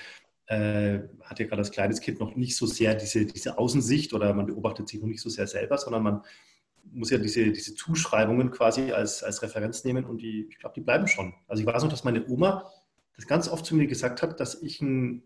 [0.46, 4.34] äh, hat ja gerade als kleines Kind noch nicht so sehr diese, diese Außensicht oder
[4.34, 6.22] man beobachtet sich noch nicht so sehr selber, sondern man
[6.92, 10.80] muss ja diese, diese Zuschreibungen quasi als, als Referenz nehmen und die, ich glaube, die
[10.80, 11.34] bleiben schon.
[11.46, 12.70] Also ich weiß noch, dass meine Oma
[13.14, 15.22] das ganz oft zu mir gesagt hat, dass ich ein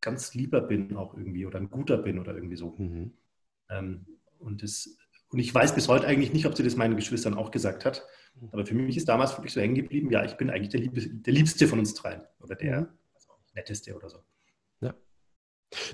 [0.00, 2.74] ganz lieber bin auch irgendwie oder ein guter bin oder irgendwie so.
[2.78, 3.12] Mhm.
[3.70, 4.06] Ähm,
[4.42, 4.96] und, das,
[5.30, 8.06] und ich weiß bis heute eigentlich nicht, ob sie das meinen Geschwistern auch gesagt hat.
[8.50, 11.22] Aber für mich ist damals wirklich so hängen geblieben, ja, ich bin eigentlich der, Lieb
[11.22, 12.88] der Liebste von uns dreien oder der mhm.
[13.54, 14.18] Netteste oder so.
[14.80, 14.94] Ja.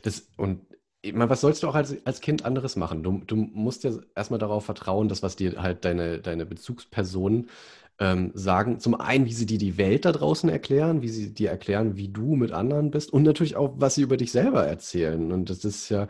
[0.03, 0.63] Das, und
[1.01, 3.03] ich meine, was sollst du auch als, als Kind anderes machen?
[3.03, 7.49] Du, du musst ja erstmal darauf vertrauen, dass was dir halt deine, deine Bezugspersonen
[8.01, 11.51] ähm, sagen, zum einen, wie sie dir die Welt da draußen erklären, wie sie dir
[11.51, 15.33] erklären, wie du mit anderen bist und natürlich auch, was sie über dich selber erzählen.
[15.33, 16.09] Und das ist ja,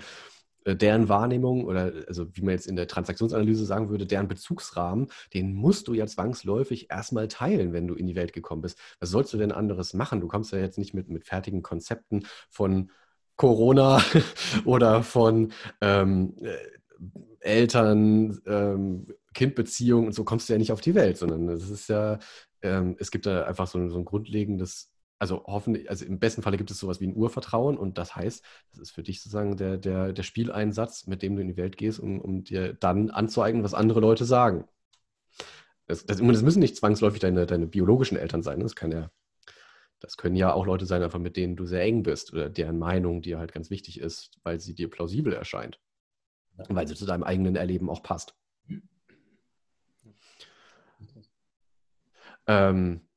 [0.76, 5.54] deren Wahrnehmung oder also wie man jetzt in der Transaktionsanalyse sagen würde, deren Bezugsrahmen, den
[5.54, 8.78] musst du ja zwangsläufig erstmal teilen, wenn du in die Welt gekommen bist.
[9.00, 10.20] Was sollst du denn anderes machen?
[10.20, 12.90] Du kommst ja jetzt nicht mit, mit fertigen Konzepten von
[13.36, 14.02] Corona
[14.64, 16.56] oder von ähm, äh,
[17.40, 21.88] Eltern, ähm, Kindbeziehungen und so kommst du ja nicht auf die Welt, sondern es ist
[21.88, 22.18] ja,
[22.62, 26.56] ähm, es gibt da einfach so, so ein grundlegendes also hoffentlich, also im besten Falle
[26.56, 29.76] gibt es sowas wie ein Urvertrauen und das heißt, das ist für dich sozusagen der,
[29.76, 33.64] der, der Spieleinsatz, mit dem du in die Welt gehst, um, um dir dann anzueignen,
[33.64, 34.64] was andere Leute sagen.
[35.86, 38.60] Das, das, das müssen nicht zwangsläufig deine, deine biologischen Eltern sein.
[38.60, 39.10] Das kann ja,
[40.00, 42.78] das können ja auch Leute sein, einfach mit denen du sehr eng bist oder deren
[42.78, 45.80] Meinung dir halt ganz wichtig ist, weil sie dir plausibel erscheint.
[46.58, 46.64] Ja.
[46.68, 48.34] Weil sie zu deinem eigenen Erleben auch passt.
[52.46, 53.07] Ähm,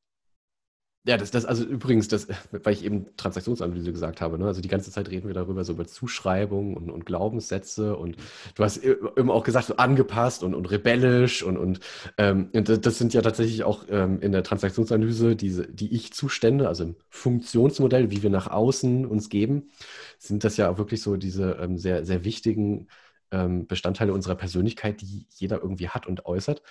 [1.04, 4.46] ja, das, das, also übrigens, das, weil ich eben Transaktionsanalyse gesagt habe, ne?
[4.46, 8.18] also die ganze Zeit reden wir darüber, so über Zuschreibungen und, und Glaubenssätze und
[8.56, 11.80] du hast immer auch gesagt, so angepasst und, und rebellisch und, und,
[12.18, 16.84] ähm, und das sind ja tatsächlich auch ähm, in der Transaktionsanalyse diese, die Ich-Zustände, also
[16.84, 19.72] im Funktionsmodell, wie wir nach außen uns geben,
[20.20, 22.90] sind das ja auch wirklich so diese ähm, sehr, sehr wichtigen
[23.32, 26.62] ähm, Bestandteile unserer Persönlichkeit, die jeder irgendwie hat und äußert.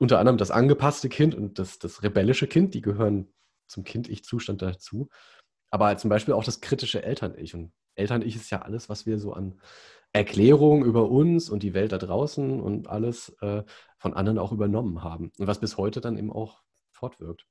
[0.00, 3.28] Unter anderem das angepasste Kind und das, das rebellische Kind, die gehören
[3.70, 5.08] zum Kind-Ich-Zustand dazu.
[5.70, 7.54] Aber zum Beispiel auch das kritische Eltern-Ich.
[7.54, 9.60] Und Eltern-Ich ist ja alles, was wir so an
[10.12, 13.62] Erklärungen über uns und die Welt da draußen und alles äh,
[13.98, 15.30] von anderen auch übernommen haben.
[15.38, 17.46] Und was bis heute dann eben auch fortwirkt.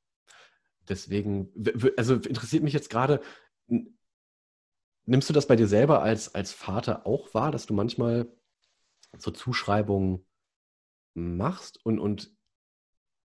[0.90, 1.52] Deswegen,
[1.98, 3.22] also interessiert mich jetzt gerade,
[5.06, 8.28] nimmst du das bei dir selber als, als Vater auch wahr, dass du manchmal
[9.18, 10.26] so Zuschreibungen
[11.14, 12.36] machst und, und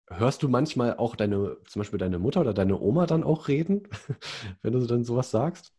[0.09, 3.83] Hörst du manchmal auch deine, zum Beispiel deine Mutter oder deine Oma dann auch reden,
[4.61, 5.73] wenn du dann sowas sagst?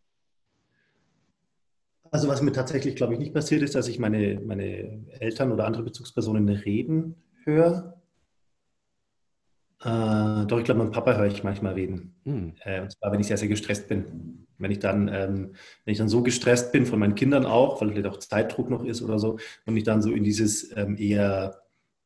[2.11, 5.67] Also was mir tatsächlich, glaube ich, nicht passiert ist, dass ich meine, meine Eltern oder
[5.67, 8.01] andere Bezugspersonen reden höre.
[9.83, 12.15] Äh, doch, ich glaube, mit Papa höre ich manchmal reden.
[12.25, 12.55] Mhm.
[12.61, 14.47] Äh, und zwar, wenn ich sehr, sehr gestresst bin.
[14.57, 17.91] Wenn ich dann, ähm, wenn ich dann so gestresst bin, von meinen Kindern auch, weil
[17.91, 21.64] vielleicht auch Zeitdruck noch ist oder so, und ich dann so in dieses ähm, eher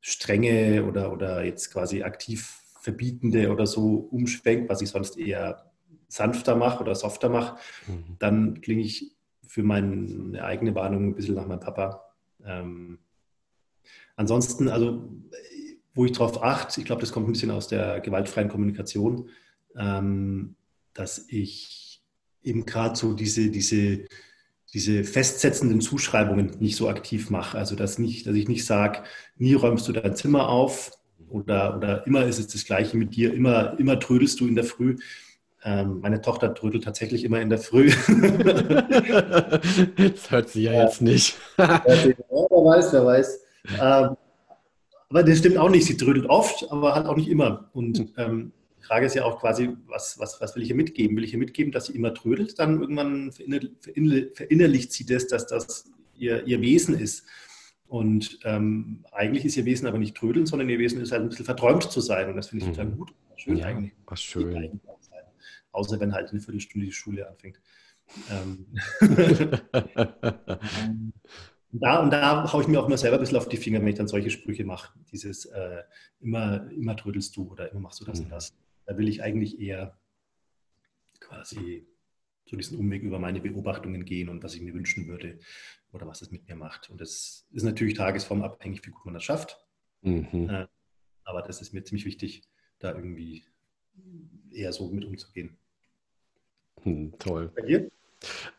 [0.08, 5.70] strenge oder, oder jetzt quasi aktiv verbietende oder so umschwenkt, was ich sonst eher
[6.08, 8.16] sanfter mache oder softer mache, mhm.
[8.18, 9.12] dann klinge ich
[9.46, 12.04] für meine eigene Warnung ein bisschen nach meinem Papa.
[12.44, 12.98] Ähm,
[14.16, 15.10] ansonsten, also
[15.94, 19.28] wo ich darauf achte, ich glaube, das kommt ein bisschen aus der gewaltfreien Kommunikation,
[19.76, 20.54] ähm,
[20.94, 22.02] dass ich
[22.42, 24.06] eben gerade so diese, diese,
[24.74, 27.56] diese festsetzenden Zuschreibungen nicht so aktiv mache.
[27.56, 29.02] Also dass, nicht, dass ich nicht sage,
[29.36, 30.92] nie räumst du dein Zimmer auf
[31.28, 34.64] oder, oder immer ist es das Gleiche mit dir, immer, immer trödelst du in der
[34.64, 34.96] Früh.
[35.64, 37.90] Ähm, meine Tochter trödelt tatsächlich immer in der Früh.
[39.96, 40.84] das hört sie ja, ja.
[40.84, 41.36] jetzt nicht.
[41.58, 43.40] ja, wer weiß, wer weiß.
[43.80, 44.16] Ähm,
[45.10, 45.86] aber das stimmt auch nicht.
[45.86, 47.70] Sie trödelt oft, aber halt auch nicht immer.
[47.72, 48.08] Und hm.
[48.16, 48.52] ähm,
[48.88, 51.16] Frage ist ja auch quasi, was, was, was will ich ihr mitgeben?
[51.16, 52.58] Will ich ihr mitgeben, dass sie immer trödelt?
[52.58, 57.26] Dann irgendwann verinnerlicht sie das, dass das ihr, ihr Wesen ist.
[57.86, 61.28] Und ähm, eigentlich ist ihr Wesen aber nicht trödeln, sondern ihr Wesen ist halt ein
[61.28, 62.30] bisschen verträumt zu sein.
[62.30, 62.96] Und das finde ich total mhm.
[62.96, 63.14] gut.
[63.36, 63.92] Schön ja, eigentlich.
[64.06, 64.80] Was schön.
[65.72, 67.60] Außer wenn halt eine Viertelstunde die Schule anfängt.
[68.30, 68.66] Ähm.
[71.72, 73.88] da, und da haue ich mir auch immer selber ein bisschen auf die Finger, wenn
[73.88, 74.98] ich dann solche Sprüche mache.
[75.12, 75.82] Dieses äh,
[76.20, 78.24] immer, immer trödelst du oder immer machst du das mhm.
[78.24, 78.54] und das.
[78.88, 80.00] Da will ich eigentlich eher
[81.20, 81.86] quasi
[82.46, 85.38] so diesen Umweg über meine Beobachtungen gehen und was ich mir wünschen würde
[85.92, 86.88] oder was es mit mir macht.
[86.88, 89.62] Und das ist natürlich tagesformabhängig, wie gut man das schafft.
[90.00, 90.48] Mhm.
[90.48, 90.66] Äh,
[91.24, 92.48] aber das ist mir ziemlich wichtig,
[92.78, 93.44] da irgendwie
[94.50, 95.58] eher so mit umzugehen.
[96.80, 97.52] Hm, toll.
[97.54, 97.90] Bei dir?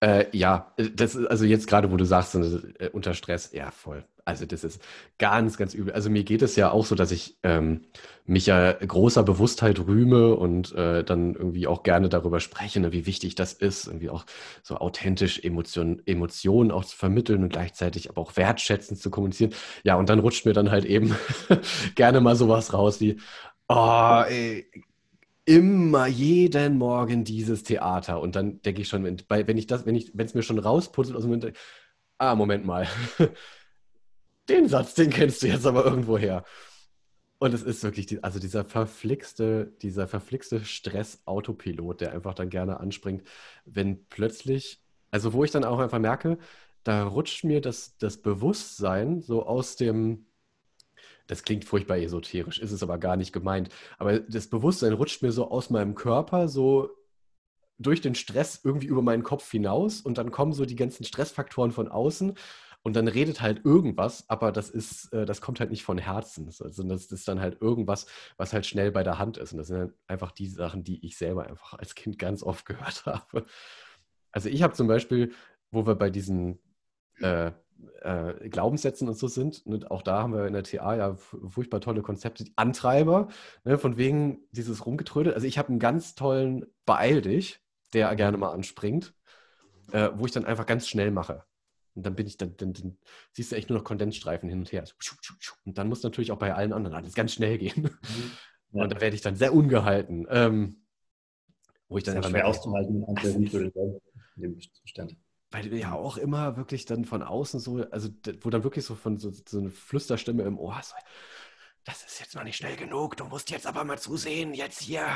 [0.01, 4.05] Äh, ja, das ist also jetzt gerade, wo du sagst, äh, unter Stress, ja, voll.
[4.25, 4.79] Also das ist
[5.17, 5.93] ganz, ganz übel.
[5.93, 7.81] Also mir geht es ja auch so, dass ich ähm,
[8.25, 13.07] mich ja großer Bewusstheit rühme und äh, dann irgendwie auch gerne darüber spreche, ne, wie
[13.07, 14.25] wichtig das ist, irgendwie auch
[14.61, 19.53] so authentisch Emotionen, Emotionen auch zu vermitteln und gleichzeitig aber auch wertschätzend zu kommunizieren.
[19.83, 21.15] Ja, und dann rutscht mir dann halt eben
[21.95, 23.19] gerne mal sowas raus wie,
[23.67, 24.69] oh, ey,
[25.49, 28.21] immer jeden Morgen dieses Theater.
[28.21, 31.17] Und dann denke ich schon, wenn ich das, wenn ich, wenn es mir schon rausputzelt
[31.17, 31.57] aus dem Moment,
[32.19, 32.87] ah, Moment mal.
[34.49, 36.43] den Satz, den kennst du jetzt aber irgendwo her.
[37.39, 42.79] Und es ist wirklich, die, also dieser verflixte, dieser verflixte Stress-Autopilot, der einfach dann gerne
[42.79, 43.23] anspringt,
[43.65, 46.37] wenn plötzlich, also wo ich dann auch einfach merke,
[46.83, 50.27] da rutscht mir das, das Bewusstsein so aus dem,
[51.29, 53.69] das klingt furchtbar esoterisch, ist es aber gar nicht gemeint.
[53.99, 56.89] Aber das Bewusstsein rutscht mir so aus meinem Körper so
[57.77, 61.71] durch den Stress irgendwie über meinen Kopf hinaus und dann kommen so die ganzen Stressfaktoren
[61.71, 62.33] von außen
[62.81, 66.47] und dann redet halt irgendwas, aber das ist, äh, das kommt halt nicht von Herzen,
[66.47, 69.67] also das ist dann halt irgendwas, was halt schnell bei der Hand ist und das
[69.67, 73.45] sind halt einfach die Sachen, die ich selber einfach als Kind ganz oft gehört habe.
[74.31, 75.31] Also ich habe zum Beispiel,
[75.71, 76.59] wo wir bei diesen
[77.19, 77.51] äh,
[78.01, 79.65] äh, Glaubenssätzen und so sind.
[79.65, 82.43] Und auch da haben wir in der TA ja furchtbar tolle Konzepte.
[82.43, 83.29] Die Antreiber,
[83.63, 85.33] ne, von wegen dieses Rumgetrödel.
[85.33, 87.61] Also ich habe einen ganz tollen Beeil dich,
[87.93, 89.13] der gerne mal anspringt,
[89.91, 91.43] äh, wo ich dann einfach ganz schnell mache.
[91.95, 92.97] Und dann bin ich, dann, dann, dann,
[93.33, 94.85] siehst du echt nur noch Kondensstreifen hin und her.
[95.65, 97.83] Und dann muss natürlich auch bei allen anderen alles ganz schnell gehen.
[97.83, 98.31] Mhm.
[98.71, 98.83] Ja.
[98.83, 100.27] Und da werde ich dann sehr ungehalten.
[100.29, 100.83] Ähm,
[101.87, 103.03] wo ich dann das ist schwer auszuhalten
[104.35, 105.17] in dem Zustand
[105.51, 108.09] weil du ja auch immer wirklich dann von außen so, also
[108.41, 110.95] wo dann wirklich so von so, so eine Flüsterstimme im Ohr so,
[111.85, 115.07] das ist jetzt noch nicht schnell genug, du musst jetzt aber mal zusehen, jetzt hier,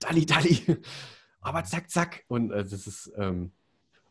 [0.00, 0.78] Dalli, Dalli,
[1.40, 2.24] aber zack, zack.
[2.28, 3.52] Und äh, das ist, ähm,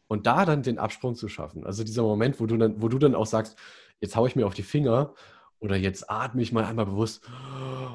[0.07, 2.97] und da dann den Absprung zu schaffen, also dieser Moment, wo du dann, wo du
[2.97, 3.57] dann auch sagst,
[3.99, 5.13] jetzt haue ich mir auf die Finger
[5.59, 7.27] oder jetzt atme ich mal einmal bewusst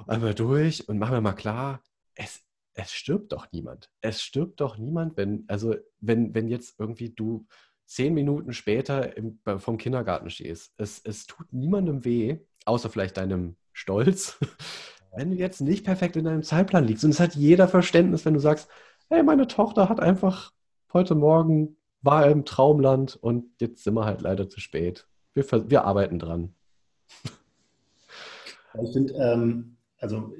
[0.06, 1.82] einmal durch und mach mir mal klar,
[2.14, 2.42] es,
[2.74, 3.90] es stirbt doch niemand.
[4.00, 7.46] Es stirbt doch niemand, wenn, also wenn, wenn jetzt irgendwie du
[7.94, 10.72] zehn Minuten später im, vom Kindergarten stehst.
[10.78, 14.38] Es, es tut niemandem weh, außer vielleicht deinem Stolz,
[15.16, 17.05] wenn du jetzt nicht perfekt in deinem Zeitplan liegst.
[17.05, 18.68] Und es hat jeder Verständnis, wenn du sagst,
[19.09, 20.52] hey, meine Tochter hat einfach
[20.92, 25.07] heute Morgen war im Traumland und jetzt sind wir halt leider zu spät.
[25.35, 26.55] Wir, wir arbeiten dran.
[28.83, 30.33] Ich finde, ähm, also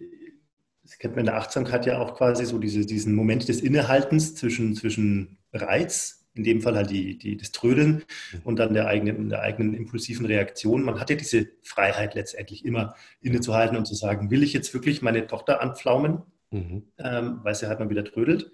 [0.83, 4.35] das kennt man in der Achtsamkeit ja auch quasi so diese, diesen Moment des Innehaltens
[4.35, 8.41] zwischen, zwischen Reiz in dem Fall halt die, die, das Trödeln mhm.
[8.45, 10.83] und dann der eigenen, der eigenen impulsiven Reaktion.
[10.83, 15.03] Man hat ja diese Freiheit letztendlich immer innezuhalten und zu sagen, will ich jetzt wirklich
[15.03, 16.85] meine Tochter anpflaumen, mhm.
[16.99, 18.51] ähm, weil sie halt mal wieder trödelt?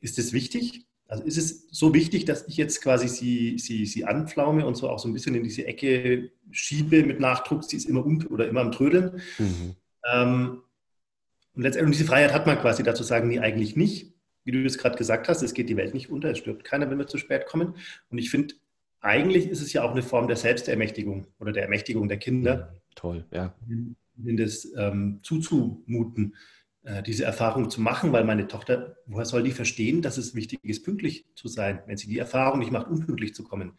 [0.00, 0.86] Ist das wichtig?
[1.06, 4.90] Also ist es so wichtig, dass ich jetzt quasi sie, sie, sie anpflaume und so
[4.90, 8.46] auch so ein bisschen in diese Ecke schiebe mit Nachdruck, sie ist immer um oder
[8.46, 9.22] immer am Trödeln?
[9.38, 9.76] Mhm.
[10.12, 10.62] Ähm,
[11.54, 14.12] Und letztendlich diese Freiheit hat man quasi dazu sagen, nee, eigentlich nicht.
[14.48, 16.88] Wie du es gerade gesagt hast, es geht die Welt nicht unter, es stirbt keiner,
[16.88, 17.74] wenn wir zu spät kommen.
[18.08, 18.54] Und ich finde,
[19.02, 22.72] eigentlich ist es ja auch eine Form der Selbstermächtigung oder der Ermächtigung der Kinder.
[22.94, 23.54] Toll, ja.
[23.68, 26.34] In das ähm, zuzumuten,
[26.82, 30.60] äh, diese Erfahrung zu machen, weil meine Tochter, woher soll die verstehen, dass es wichtig
[30.62, 33.74] ist, pünktlich zu sein, wenn sie die Erfahrung nicht macht, unpünktlich zu kommen?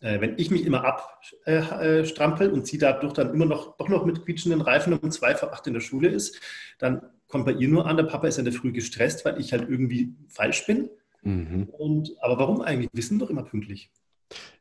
[0.00, 3.88] Äh, wenn ich mich immer abstrampel äh, äh und sie dadurch dann immer noch, doch
[3.88, 6.40] noch mit quietschenden Reifen um zwei vor acht in der Schule ist,
[6.80, 9.52] dann kommt bei ihr nur an, der Papa ist in der Früh gestresst, weil ich
[9.52, 10.90] halt irgendwie falsch bin.
[11.22, 11.66] Mhm.
[11.72, 12.90] Und, aber warum eigentlich?
[12.92, 13.90] Wir sind doch immer pünktlich.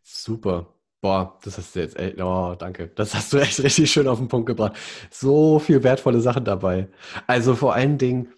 [0.01, 0.73] Super.
[1.01, 2.87] Boah, das hast du jetzt echt, oh, danke.
[2.95, 4.77] Das hast du echt richtig schön auf den Punkt gebracht.
[5.09, 6.87] So viel wertvolle Sachen dabei.
[7.27, 8.31] Also vor allen Dingen,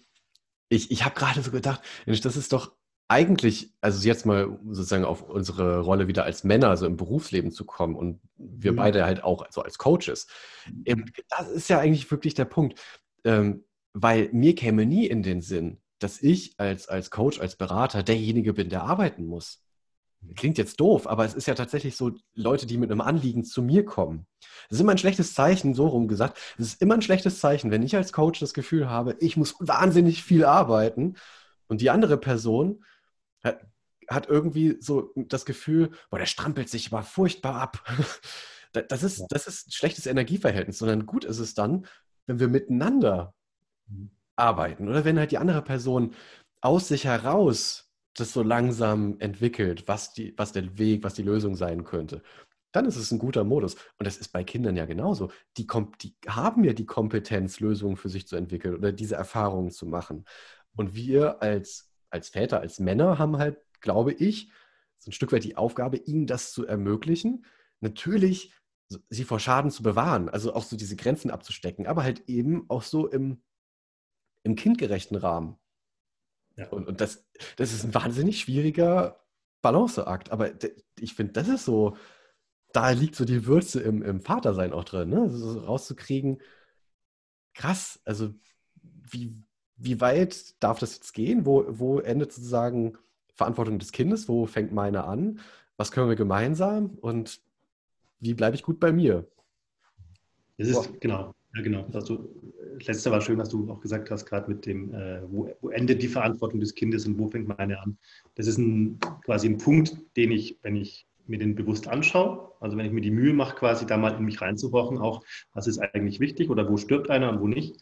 [0.68, 2.72] ich, ich habe gerade so gedacht, das ist doch
[3.06, 7.64] eigentlich, also jetzt mal sozusagen auf unsere Rolle wieder als Männer, so im Berufsleben zu
[7.64, 8.76] kommen und wir mhm.
[8.76, 10.26] beide halt auch so als Coaches.
[11.28, 12.80] Das ist ja eigentlich wirklich der Punkt,
[13.22, 13.62] ähm,
[13.94, 18.52] weil mir käme nie in den Sinn, dass ich als, als Coach, als Berater derjenige
[18.52, 19.62] bin, der arbeiten muss.
[20.36, 23.62] Klingt jetzt doof, aber es ist ja tatsächlich so, Leute, die mit einem Anliegen zu
[23.62, 24.26] mir kommen.
[24.68, 26.38] Es ist immer ein schlechtes Zeichen, so rum gesagt.
[26.58, 29.54] Es ist immer ein schlechtes Zeichen, wenn ich als Coach das Gefühl habe, ich muss
[29.60, 31.16] wahnsinnig viel arbeiten
[31.68, 32.84] und die andere Person
[33.42, 33.60] hat,
[34.08, 37.84] hat irgendwie so das Gefühl, boah, der strampelt sich aber furchtbar ab.
[38.88, 41.86] Das ist, das ist ein schlechtes Energieverhältnis, sondern gut ist es dann,
[42.26, 43.32] wenn wir miteinander.
[44.36, 46.14] Arbeiten oder wenn halt die andere Person
[46.60, 51.56] aus sich heraus das so langsam entwickelt, was, die, was der Weg, was die Lösung
[51.56, 52.22] sein könnte,
[52.72, 53.74] dann ist es ein guter Modus.
[53.98, 55.30] Und das ist bei Kindern ja genauso.
[55.56, 55.66] Die,
[56.02, 60.24] die haben ja die Kompetenz, Lösungen für sich zu entwickeln oder diese Erfahrungen zu machen.
[60.76, 64.50] Und wir als, als Väter, als Männer haben halt, glaube ich,
[64.98, 67.44] so ein Stück weit die Aufgabe, ihnen das zu ermöglichen.
[67.80, 68.52] Natürlich
[69.08, 72.82] sie vor Schaden zu bewahren, also auch so diese Grenzen abzustecken, aber halt eben auch
[72.82, 73.42] so im,
[74.44, 75.56] im kindgerechten Rahmen.
[76.56, 76.68] Ja.
[76.68, 77.26] Und, und das,
[77.56, 79.24] das ist ein wahnsinnig schwieriger
[79.62, 80.30] Balanceakt.
[80.30, 80.52] Aber
[81.00, 81.96] ich finde, das ist so,
[82.72, 85.22] da liegt so die Würze im, im Vatersein auch drin, ne?
[85.22, 86.40] Also rauszukriegen,
[87.54, 88.32] krass, also
[88.82, 89.36] wie,
[89.76, 91.46] wie weit darf das jetzt gehen?
[91.46, 92.98] Wo, wo endet sozusagen
[93.34, 94.28] Verantwortung des Kindes?
[94.28, 95.40] Wo fängt meine an?
[95.76, 96.98] Was können wir gemeinsam?
[97.00, 97.40] Und
[98.20, 99.28] wie bleibe ich gut bei mir?
[100.58, 100.98] Das ist, Boah.
[101.00, 101.34] genau.
[101.54, 101.86] Ja, genau.
[101.92, 102.28] Also,
[102.78, 105.68] das letzte war schön, was du auch gesagt hast, gerade mit dem, äh, wo, wo,
[105.70, 107.96] endet die Verantwortung des Kindes und wo fängt meine an.
[108.34, 112.76] Das ist ein, quasi ein Punkt, den ich, wenn ich mir den bewusst anschaue, also
[112.76, 115.78] wenn ich mir die Mühe mache, quasi da mal in mich reinzuhorchen, auch was ist
[115.78, 117.76] eigentlich wichtig oder wo stirbt einer und wo nicht,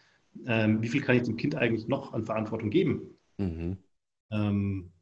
[0.47, 3.19] ähm, wie viel kann ich dem Kind eigentlich noch an Verantwortung geben?
[3.39, 3.79] Mhm.
[4.31, 4.93] Ähm,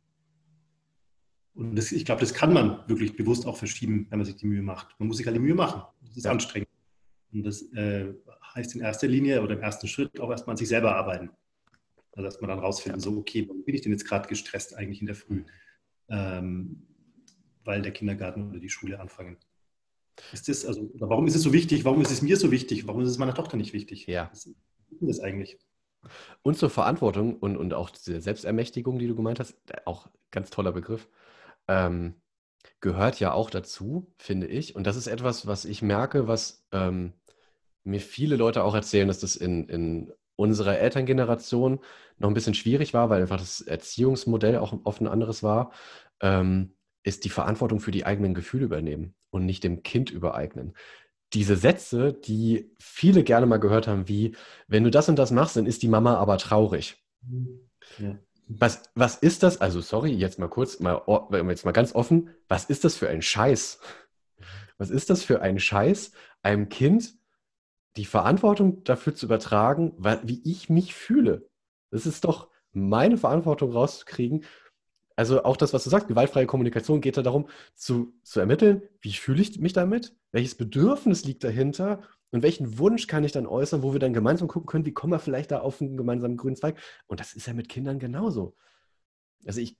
[1.54, 4.46] und das, ich glaube, das kann man wirklich bewusst auch verschieben, wenn man sich die
[4.46, 4.94] Mühe macht.
[4.98, 5.82] Man muss sich halt die Mühe machen.
[6.02, 6.30] Das ist ja.
[6.30, 6.68] anstrengend.
[7.32, 8.12] Und das äh,
[8.54, 11.30] heißt in erster Linie oder im ersten Schritt auch erstmal an sich selber arbeiten.
[12.12, 15.00] Also dass man dann rausfinden, so, okay, warum bin ich denn jetzt gerade gestresst eigentlich
[15.00, 15.44] in der Früh?
[16.08, 16.86] Ähm,
[17.64, 19.36] weil der Kindergarten oder die Schule anfangen.
[20.32, 21.84] Ist das, also, warum ist es so wichtig?
[21.84, 22.86] Warum ist es mir so wichtig?
[22.86, 24.06] Warum ist es meiner Tochter nicht wichtig?
[24.06, 24.28] Ja.
[24.32, 24.56] Was ist
[25.00, 25.58] das eigentlich?
[26.42, 30.72] Und zur Verantwortung und, und auch diese Selbstermächtigung, die du gemeint hast, auch ganz toller
[30.72, 31.08] Begriff,
[31.68, 32.14] ähm,
[32.80, 34.74] gehört ja auch dazu, finde ich.
[34.74, 37.12] Und das ist etwas, was ich merke, was ähm,
[37.84, 41.80] mir viele Leute auch erzählen, dass das in, in unserer Elterngeneration
[42.18, 45.72] noch ein bisschen schwierig war, weil einfach das Erziehungsmodell auch oft ein anderes war,
[46.20, 50.74] ähm, ist die Verantwortung für die eigenen Gefühle übernehmen und nicht dem Kind übereignen.
[51.32, 54.34] Diese Sätze, die viele gerne mal gehört haben, wie,
[54.66, 57.02] wenn du das und das machst, dann ist die Mama aber traurig.
[57.98, 58.18] Ja.
[58.48, 59.60] Was, was ist das?
[59.60, 61.02] Also, sorry, jetzt mal kurz, mal,
[61.48, 63.78] jetzt mal ganz offen, was ist das für ein Scheiß?
[64.76, 66.12] Was ist das für ein Scheiß,
[66.42, 67.14] einem Kind
[68.00, 71.46] die Verantwortung dafür zu übertragen, wie ich mich fühle.
[71.90, 74.46] Das ist doch meine Verantwortung rauszukriegen.
[75.16, 79.12] Also auch das, was du sagst, gewaltfreie Kommunikation geht da darum, zu, zu ermitteln, wie
[79.12, 83.82] fühle ich mich damit, welches Bedürfnis liegt dahinter und welchen Wunsch kann ich dann äußern,
[83.82, 86.56] wo wir dann gemeinsam gucken können, wie kommen wir vielleicht da auf einen gemeinsamen grünen
[86.56, 86.80] Zweig.
[87.06, 88.56] Und das ist ja mit Kindern genauso.
[89.44, 89.76] Also ich,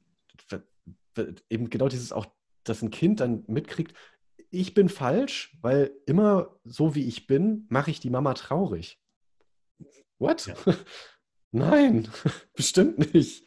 [1.49, 2.27] eben genau dieses auch,
[2.65, 3.95] dass ein Kind dann mitkriegt,
[4.51, 9.01] ich bin falsch, weil immer so wie ich bin, mache ich die Mama traurig.
[10.19, 10.47] What?
[10.47, 10.55] Ja.
[11.53, 12.09] Nein,
[12.55, 13.45] bestimmt nicht.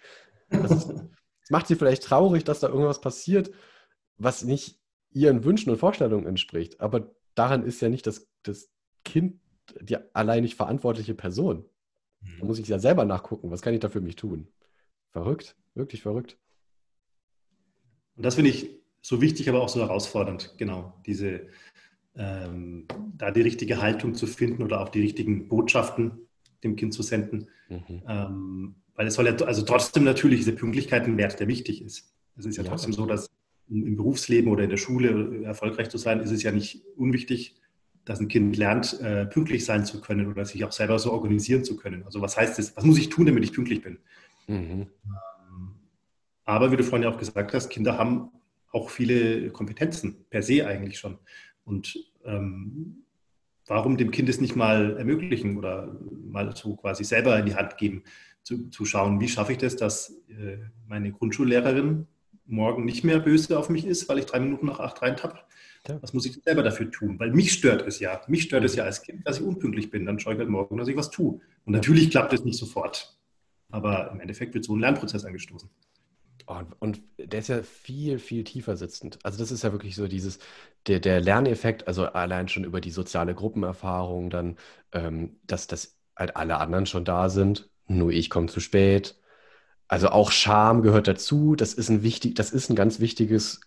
[0.50, 0.88] Es
[1.50, 3.52] macht sie vielleicht traurig, dass da irgendwas passiert,
[4.18, 4.80] was nicht
[5.12, 6.80] ihren Wünschen und Vorstellungen entspricht.
[6.80, 8.72] Aber daran ist ja nicht das, das
[9.04, 9.40] Kind
[9.80, 11.70] die alleinig verantwortliche Person.
[12.22, 12.48] Da mhm.
[12.48, 14.48] muss ich ja selber nachgucken, was kann ich da für mich tun.
[15.12, 16.38] Verrückt, wirklich verrückt.
[18.16, 21.42] Und das finde ich so wichtig, aber auch so herausfordernd, genau, diese,
[22.16, 22.88] ähm,
[23.18, 26.28] da die richtige Haltung zu finden oder auch die richtigen Botschaften
[26.64, 27.50] dem Kind zu senden.
[27.70, 28.02] Mhm.
[28.08, 32.14] Ähm, weil es soll ja, also trotzdem natürlich diese Pünktlichkeit ein Wert, der wichtig ist.
[32.38, 33.30] Es ist ja, ja trotzdem so, dass
[33.70, 37.56] im Berufsleben oder in der Schule erfolgreich zu sein, ist es ja nicht unwichtig,
[38.06, 41.66] dass ein Kind lernt, äh, pünktlich sein zu können oder sich auch selber so organisieren
[41.66, 42.04] zu können.
[42.04, 42.76] Also was heißt das?
[42.78, 43.98] Was muss ich tun, damit ich pünktlich bin?
[44.48, 44.88] Mhm.
[45.06, 45.72] Ähm,
[46.46, 48.30] aber wie du vorhin ja auch gesagt hast, Kinder haben
[48.74, 51.18] auch viele Kompetenzen per se eigentlich schon.
[51.64, 53.06] Und ähm,
[53.66, 57.78] warum dem Kind es nicht mal ermöglichen oder mal so quasi selber in die Hand
[57.78, 58.04] geben,
[58.44, 60.58] zu, zu schauen, wie schaffe ich das, dass äh,
[60.88, 62.08] meine Grundschullehrerin
[62.46, 65.40] morgen nicht mehr böse auf mich ist, weil ich drei Minuten nach acht reintappe.
[65.88, 66.02] Ja.
[66.02, 67.20] Was muss ich selber dafür tun?
[67.20, 68.22] Weil mich stört es ja.
[68.28, 70.06] Mich stört es ja als Kind, dass ich unpünktlich bin.
[70.06, 71.40] Dann schaue ich halt morgen, dass ich was tue.
[71.66, 73.18] Und natürlich klappt es nicht sofort.
[73.70, 75.70] Aber im Endeffekt wird so ein Lernprozess angestoßen.
[76.46, 79.18] Oh, und der ist ja viel, viel tiefer sitzend.
[79.24, 80.40] Also das ist ja wirklich so dieses,
[80.88, 84.58] der, der Lerneffekt, also allein schon über die soziale Gruppenerfahrung, dann,
[84.92, 89.18] ähm, dass, dass halt alle anderen schon da sind, nur ich komme zu spät.
[89.88, 91.56] Also auch Scham gehört dazu.
[91.56, 93.62] Das ist ein wichtig, das ist ein ganz wichtiges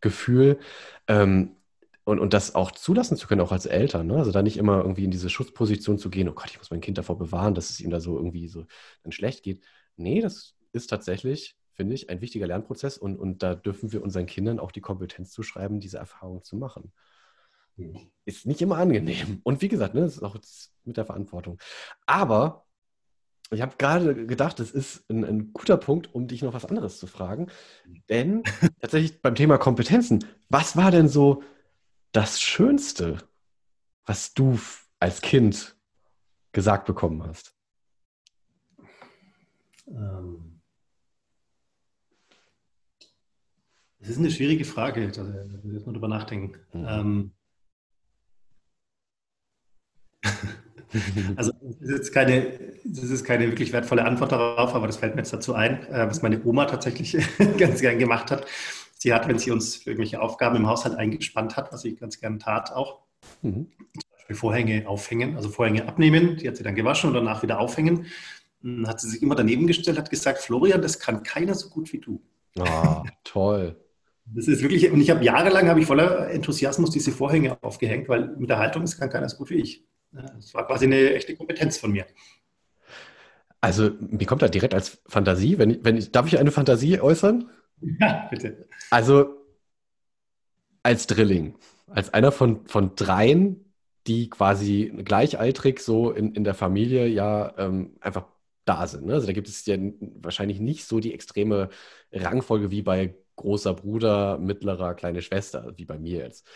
[0.00, 0.58] Gefühl.
[1.06, 1.56] Ähm,
[2.04, 4.06] und, und das auch zulassen zu können, auch als Eltern.
[4.06, 4.16] Ne?
[4.16, 6.80] Also da nicht immer irgendwie in diese Schutzposition zu gehen, oh Gott, ich muss mein
[6.80, 8.64] Kind davor bewahren, dass es ihm da so irgendwie so
[9.02, 9.62] dann schlecht geht.
[9.96, 14.26] Nee, das ist tatsächlich, finde ich, ein wichtiger Lernprozess und, und da dürfen wir unseren
[14.26, 16.92] Kindern auch die Kompetenz zuschreiben, diese Erfahrung zu machen.
[18.24, 19.40] Ist nicht immer angenehm.
[19.44, 20.36] Und wie gesagt, ne, das ist auch
[20.84, 21.60] mit der Verantwortung.
[22.04, 22.66] Aber
[23.52, 26.98] ich habe gerade gedacht, das ist ein, ein, guter Punkt, um dich noch was anderes
[26.98, 27.46] zu fragen.
[28.08, 28.42] Denn
[28.80, 31.44] tatsächlich beim Thema Kompetenzen, was war denn so
[32.10, 33.18] das Schönste,
[34.04, 34.58] was du
[34.98, 35.76] als Kind
[36.50, 37.54] gesagt bekommen hast?
[39.86, 40.47] Ähm,
[44.00, 45.24] das ist eine schwierige Frage, da
[45.64, 46.58] muss man drüber nachdenken.
[46.72, 46.86] Mhm.
[46.88, 47.30] Ähm,
[51.36, 55.20] Also das ist, keine, das ist keine wirklich wertvolle Antwort darauf, aber das fällt mir
[55.20, 57.16] jetzt dazu ein, äh, was meine Oma tatsächlich
[57.58, 58.46] ganz gern gemacht hat.
[58.96, 62.20] Sie hat, wenn sie uns für irgendwelche Aufgaben im Haushalt eingespannt hat, was sie ganz
[62.20, 63.02] gern tat auch,
[63.42, 63.70] mhm.
[63.92, 67.60] zum Beispiel Vorhänge aufhängen, also Vorhänge abnehmen, die hat sie dann gewaschen und danach wieder
[67.60, 68.06] aufhängen,
[68.62, 71.92] dann hat sie sich immer daneben gestellt, hat gesagt, Florian, das kann keiner so gut
[71.92, 72.20] wie du.
[72.58, 73.76] Ah, toll.
[74.34, 78.36] Das ist wirklich, und ich habe jahrelang, habe ich voller Enthusiasmus diese Vorhänge aufgehängt, weil
[78.36, 79.84] mit der Haltung, das kann keiner so gut wie ich.
[80.12, 82.06] Das war quasi eine echte Kompetenz von mir.
[83.60, 87.50] Also, mir kommt da direkt als Fantasie, wenn, wenn ich, darf ich eine Fantasie äußern?
[87.80, 88.68] Ja, bitte.
[88.90, 89.34] Also,
[90.82, 93.64] als Drilling, als einer von, von dreien,
[94.06, 98.26] die quasi gleichaltrig so in, in der Familie ja ähm, einfach
[98.64, 99.06] da sind.
[99.06, 99.14] Ne?
[99.14, 101.68] Also da gibt es ja wahrscheinlich nicht so die extreme
[102.12, 106.46] Rangfolge wie bei großer Bruder, mittlerer, kleine Schwester, wie bei mir jetzt.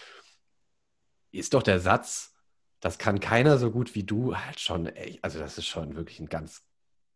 [1.30, 2.34] Ist doch der Satz,
[2.80, 6.20] das kann keiner so gut wie du, halt schon, ey, also das ist schon wirklich
[6.20, 6.62] ein ganz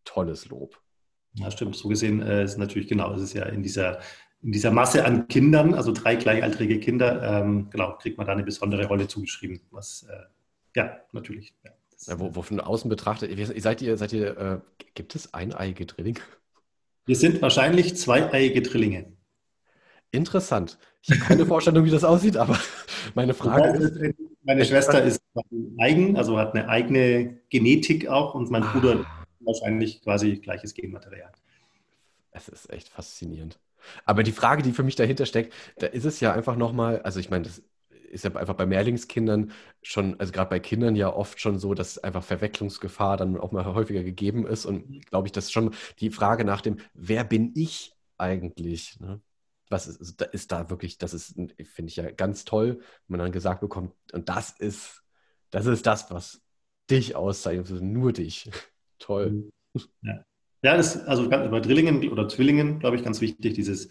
[0.05, 0.81] tolles Lob.
[1.35, 1.76] Ja, stimmt.
[1.76, 4.00] So gesehen äh, ist natürlich genau, es ist ja in dieser,
[4.42, 8.44] in dieser Masse an Kindern, also drei gleichaltrige Kinder, ähm, genau, kriegt man da eine
[8.44, 9.61] besondere Rolle zugeschrieben.
[9.70, 10.22] Was, äh,
[10.76, 11.55] ja, natürlich.
[11.64, 11.72] Ja,
[12.07, 14.61] ja, wo, wo, von außen betrachtet, seid ihr, seid ihr, äh,
[14.94, 16.20] gibt es eineiige Drillinge?
[17.07, 19.15] Wir sind wahrscheinlich zweieiige Drillinge.
[20.16, 20.79] Interessant.
[21.02, 22.59] Ich habe keine Vorstellung, wie das aussieht, aber
[23.14, 24.14] meine Frage ist.
[24.42, 25.20] Meine Schwester ist
[25.79, 28.72] eigen, also hat eine eigene Genetik auch und mein ah.
[28.72, 29.07] Bruder
[29.40, 31.33] wahrscheinlich quasi gleiches Genmaterial.
[32.31, 33.59] Es ist echt faszinierend.
[34.05, 37.20] Aber die Frage, die für mich dahinter steckt, da ist es ja einfach nochmal, also
[37.20, 37.62] ich meine, das
[38.11, 39.52] ist ja einfach bei Mehrlingskindern
[39.83, 43.64] schon, also gerade bei Kindern ja oft schon so, dass einfach Verwechslungsgefahr dann auch mal
[43.64, 44.64] häufiger gegeben ist.
[44.64, 45.00] Und mhm.
[45.02, 48.98] glaube ich, das ist schon die Frage nach dem, wer bin ich eigentlich?
[49.00, 49.20] Ne?
[49.68, 53.33] Was ist, ist da wirklich, das ist, finde ich ja ganz toll, wenn man dann
[53.33, 55.02] gesagt bekommt, und das ist,
[55.50, 56.42] das ist das, was
[56.90, 58.50] dich auszeichnet, also nur dich.
[58.98, 59.31] toll.
[59.31, 59.50] Mhm.
[60.02, 60.24] Ja.
[60.62, 63.90] ja, das ist also bei Drillingen oder Zwillingen, glaube ich, ganz wichtig, dieses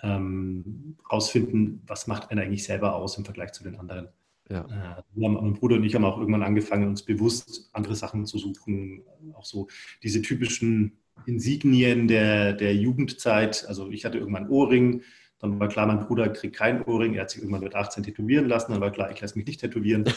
[0.00, 4.08] ähm, rausfinden, was macht einen eigentlich selber aus im Vergleich zu den anderen.
[4.48, 4.64] Ja.
[4.98, 9.02] Äh, mein Bruder und ich haben auch irgendwann angefangen, uns bewusst andere Sachen zu suchen,
[9.34, 9.68] auch so
[10.02, 13.66] diese typischen Insignien der, der Jugendzeit.
[13.68, 15.02] Also ich hatte irgendwann einen Ohrring,
[15.38, 18.48] dann war klar, mein Bruder kriegt keinen Ohrring, er hat sich irgendwann mit 18 tätowieren
[18.48, 20.04] lassen, dann war klar, ich lasse mich nicht tätowieren.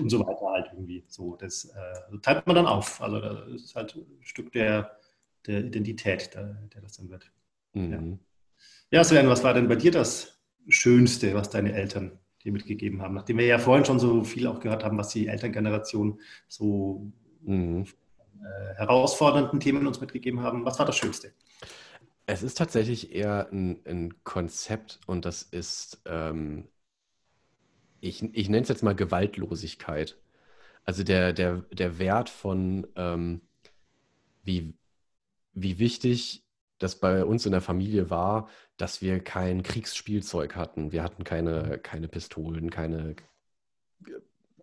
[0.00, 1.04] und so weiter halt irgendwie.
[1.06, 3.00] So, das äh, teilt man dann auf.
[3.00, 4.96] Also das ist halt ein Stück der,
[5.46, 7.30] der Identität, der, der das dann wird.
[7.74, 8.18] Mhm.
[8.90, 8.98] Ja.
[8.98, 13.14] ja, Sven, was war denn bei dir das Schönste, was deine Eltern dir mitgegeben haben?
[13.14, 17.12] Nachdem wir ja vorhin schon so viel auch gehört haben, was die Elterngeneration so
[17.42, 17.86] mhm
[18.76, 20.64] herausfordernden Themen uns mitgegeben haben.
[20.64, 21.32] Was war das Schönste?
[22.26, 26.68] Es ist tatsächlich eher ein, ein Konzept und das ist, ähm,
[28.00, 30.18] ich, ich nenne es jetzt mal Gewaltlosigkeit.
[30.84, 33.40] Also der, der, der Wert von, ähm,
[34.42, 34.74] wie,
[35.54, 36.44] wie wichtig
[36.78, 40.92] das bei uns in der Familie war, dass wir kein Kriegsspielzeug hatten.
[40.92, 43.16] Wir hatten keine, keine Pistolen, keine,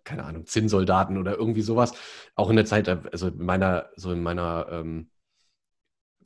[0.06, 1.92] keine Ahnung, Zinnsoldaten oder irgendwie sowas.
[2.34, 5.10] Auch in der Zeit, also in meiner, so in meiner ähm,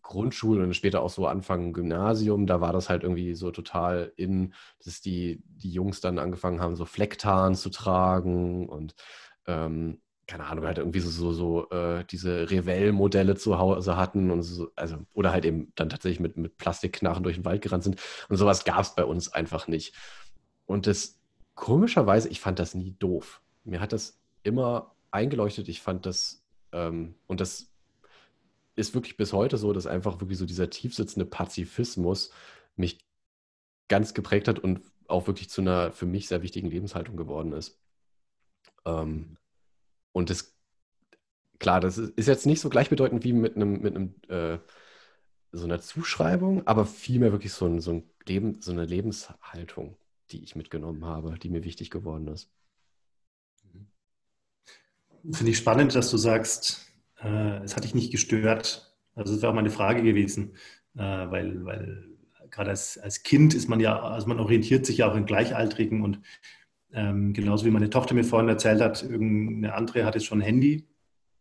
[0.02, 4.54] Grundschule und später auch so Anfang Gymnasium, da war das halt irgendwie so total in,
[4.84, 8.94] dass die, die Jungs dann angefangen haben, so Flecktarn zu tragen und
[9.46, 14.42] ähm, keine Ahnung, halt irgendwie so, so, so äh, diese Revell-Modelle zu Hause hatten und
[14.42, 18.00] so, also, oder halt eben dann tatsächlich mit, mit Plastikknarren durch den Wald gerannt sind.
[18.28, 19.94] Und sowas gab es bei uns einfach nicht.
[20.66, 21.18] Und das
[21.56, 23.42] komischerweise, ich fand das nie doof.
[23.64, 25.68] Mir hat das immer eingeleuchtet.
[25.68, 26.42] Ich fand das,
[26.72, 27.70] ähm, und das
[28.76, 32.32] ist wirklich bis heute so, dass einfach wirklich so dieser tiefsitzende Pazifismus
[32.76, 32.98] mich
[33.88, 37.78] ganz geprägt hat und auch wirklich zu einer für mich sehr wichtigen Lebenshaltung geworden ist.
[38.84, 39.36] Ähm,
[40.12, 40.56] und das,
[41.58, 44.58] klar, das ist jetzt nicht so gleichbedeutend wie mit einem, mit einem äh,
[45.52, 49.96] so einer Zuschreibung, aber vielmehr wirklich so, ein, so, ein Leben, so eine Lebenshaltung,
[50.30, 52.50] die ich mitgenommen habe, die mir wichtig geworden ist.
[55.22, 56.86] Finde ich spannend, dass du sagst,
[57.22, 58.94] äh, es hat dich nicht gestört.
[59.14, 60.56] Also das wäre auch meine Frage gewesen,
[60.96, 62.04] äh, weil, weil
[62.50, 66.02] gerade als, als Kind ist man ja, also man orientiert sich ja auch in Gleichaltrigen
[66.02, 66.20] und
[66.92, 70.44] ähm, genauso wie meine Tochter mir vorhin erzählt hat, irgendeine andere hat jetzt schon ein
[70.44, 70.88] Handy.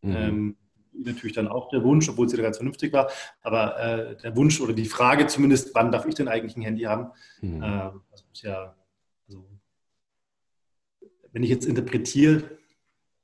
[0.01, 0.15] Mhm.
[0.15, 0.57] Ähm,
[0.93, 3.09] natürlich dann auch der Wunsch, obwohl sie da ganz vernünftig war,
[3.41, 6.84] aber äh, der Wunsch oder die Frage zumindest, wann darf ich denn eigentlich ein Handy
[6.84, 7.11] haben?
[7.41, 7.63] Mhm.
[7.63, 8.75] Äh, das muss ja,
[9.27, 9.45] also,
[11.32, 12.59] wenn ich jetzt interpretiere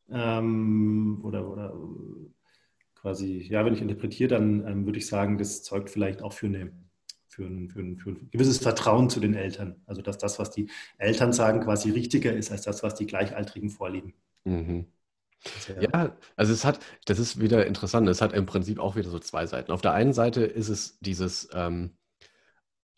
[0.10, 1.74] ähm, oder, oder
[2.96, 6.48] quasi, ja, wenn ich interpretiere, dann ähm, würde ich sagen, das zeugt vielleicht auch für
[6.48, 6.72] eine
[7.28, 9.76] für ein, für, ein, für ein, gewisses Vertrauen zu den Eltern.
[9.86, 13.70] Also dass das, was die Eltern sagen, quasi richtiger ist als das, was die Gleichaltrigen
[13.70, 14.14] vorleben.
[14.46, 14.86] Mhm.
[15.80, 19.20] Ja, also es hat, das ist wieder interessant, es hat im Prinzip auch wieder so
[19.20, 19.72] zwei Seiten.
[19.72, 21.92] Auf der einen Seite ist es dieses, ähm,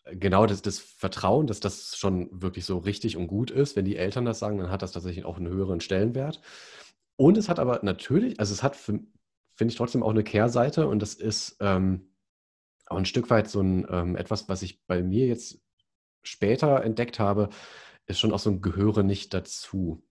[0.04, 3.76] genau das, das Vertrauen, dass das schon wirklich so richtig und gut ist.
[3.76, 6.40] Wenn die Eltern das sagen, dann hat das tatsächlich auch einen höheren Stellenwert.
[7.18, 9.08] Und es hat aber natürlich, also es hat, finde
[9.58, 12.12] ich, trotzdem auch eine Kehrseite und das ist, ähm,
[12.86, 15.60] auch ein Stück weit so ein ähm, etwas, was ich bei mir jetzt
[16.22, 17.50] später entdeckt habe,
[18.06, 20.02] ist schon auch so ein Gehöre nicht dazu.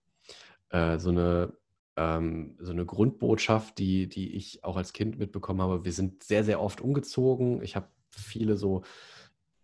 [0.68, 1.54] Äh, so eine
[1.96, 5.84] ähm, so eine Grundbotschaft, die, die ich auch als Kind mitbekommen habe.
[5.84, 7.62] Wir sind sehr, sehr oft umgezogen.
[7.62, 8.82] Ich habe viele so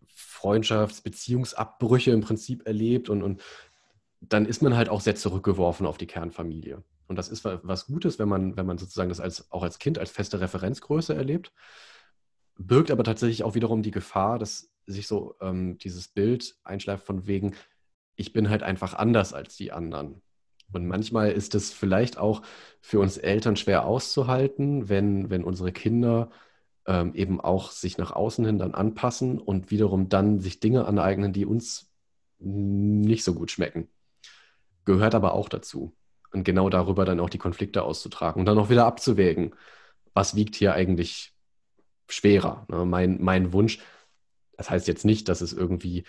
[0.07, 3.41] Freundschafts-, Beziehungsabbrüche im Prinzip erlebt und, und
[4.19, 6.83] dann ist man halt auch sehr zurückgeworfen auf die Kernfamilie.
[7.07, 9.99] Und das ist was Gutes, wenn man, wenn man sozusagen das als, auch als Kind
[9.99, 11.51] als feste Referenzgröße erlebt
[12.57, 17.27] birgt aber tatsächlich auch wiederum die Gefahr, dass sich so ähm, dieses Bild einschleift von
[17.27, 17.55] wegen,
[18.15, 20.21] ich bin halt einfach anders als die anderen.
[20.71, 22.41] Und manchmal ist es vielleicht auch
[22.81, 26.29] für uns Eltern schwer auszuhalten, wenn, wenn unsere Kinder
[26.87, 31.33] ähm, eben auch sich nach außen hin dann anpassen und wiederum dann sich Dinge aneignen,
[31.33, 31.91] die uns
[32.39, 33.89] nicht so gut schmecken.
[34.85, 35.95] Gehört aber auch dazu.
[36.35, 39.55] Und genau darüber dann auch die Konflikte auszutragen und dann auch wieder abzuwägen,
[40.13, 41.33] was wiegt hier eigentlich
[42.09, 42.65] schwerer.
[42.67, 42.85] Ne?
[42.85, 43.79] Mein, mein Wunsch,
[44.57, 46.03] das heißt jetzt nicht, dass es irgendwie,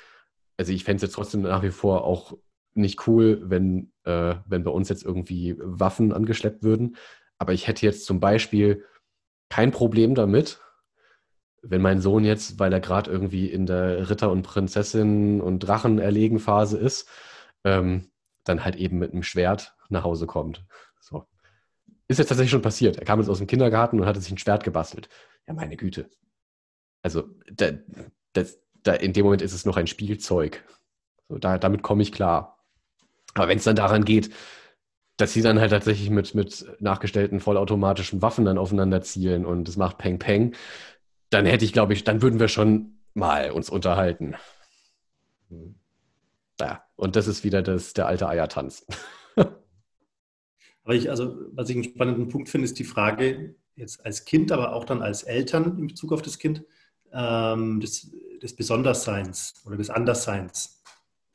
[0.56, 2.36] also ich fände es jetzt trotzdem nach wie vor auch
[2.74, 6.96] nicht cool, wenn, äh, wenn bei uns jetzt irgendwie Waffen angeschleppt würden.
[7.38, 8.84] Aber ich hätte jetzt zum Beispiel
[9.48, 10.60] kein Problem damit,
[11.62, 16.78] wenn mein Sohn jetzt, weil er gerade irgendwie in der Ritter- und Prinzessin- und Drachen-Erlegen-Phase
[16.78, 17.08] ist,
[17.64, 18.10] ähm,
[18.44, 20.64] dann halt eben mit einem Schwert nach Hause kommt.
[21.00, 21.26] So.
[22.08, 22.96] Ist jetzt tatsächlich schon passiert.
[22.96, 25.08] Er kam jetzt aus dem Kindergarten und hatte sich ein Schwert gebastelt.
[25.46, 26.10] Ja, meine Güte.
[27.02, 27.72] Also, da,
[28.32, 30.64] das, da, in dem Moment ist es noch ein Spielzeug.
[31.28, 32.64] So, da, damit komme ich klar.
[33.34, 34.30] Aber wenn es dann daran geht,
[35.16, 39.76] dass sie dann halt tatsächlich mit, mit nachgestellten vollautomatischen Waffen dann aufeinander zielen und es
[39.76, 40.54] macht Peng Peng,
[41.30, 44.36] dann hätte ich, glaube ich, dann würden wir schon mal uns unterhalten.
[46.60, 48.86] Ja, und das ist wieder das, der alte Eiertanz.
[50.86, 54.52] Aber ich, also, was ich einen spannenden Punkt finde, ist die Frage, jetzt als Kind,
[54.52, 56.62] aber auch dann als Eltern in Bezug auf das Kind,
[57.12, 60.84] ähm, des, des Besonderseins oder des Andersseins.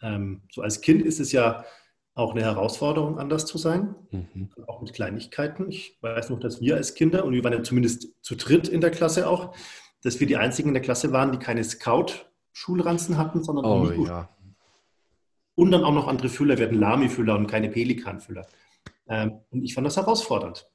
[0.01, 1.65] Ähm, so als Kind ist es ja
[2.13, 4.51] auch eine Herausforderung, anders zu sein, mhm.
[4.67, 5.69] auch mit Kleinigkeiten.
[5.69, 8.79] Ich weiß noch, dass wir als Kinder, und wir waren ja zumindest zu dritt in
[8.79, 9.53] der Klasse auch,
[10.01, 14.29] dass wir die einzigen in der Klasse waren, die keine Scout-Schulranzen hatten, sondern oh, ja.
[15.55, 18.47] Und dann auch noch andere Füller, wir hatten Lami-Füller und keine Pelikan-Füller.
[19.07, 20.67] Ähm, und ich fand das herausfordernd.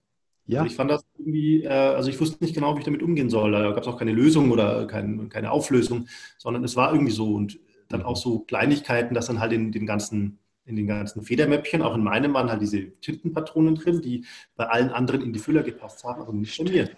[0.47, 0.61] Ja.
[0.61, 3.31] Also ich fand das irgendwie, äh, also ich wusste nicht genau, wie ich damit umgehen
[3.31, 3.53] soll.
[3.53, 6.07] Da gab es auch keine Lösung oder kein, keine Auflösung,
[6.39, 7.35] sondern es war irgendwie so.
[7.35, 7.59] Und
[7.89, 11.95] dann auch so Kleinigkeiten, dass dann halt in den ganzen in den ganzen Federmäppchen, auch
[11.95, 14.24] in meinem waren halt diese Tintenpatronen drin, die
[14.57, 16.91] bei allen anderen in die Füller gepasst haben, aber nicht bei mir.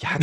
[0.00, 0.18] Ja,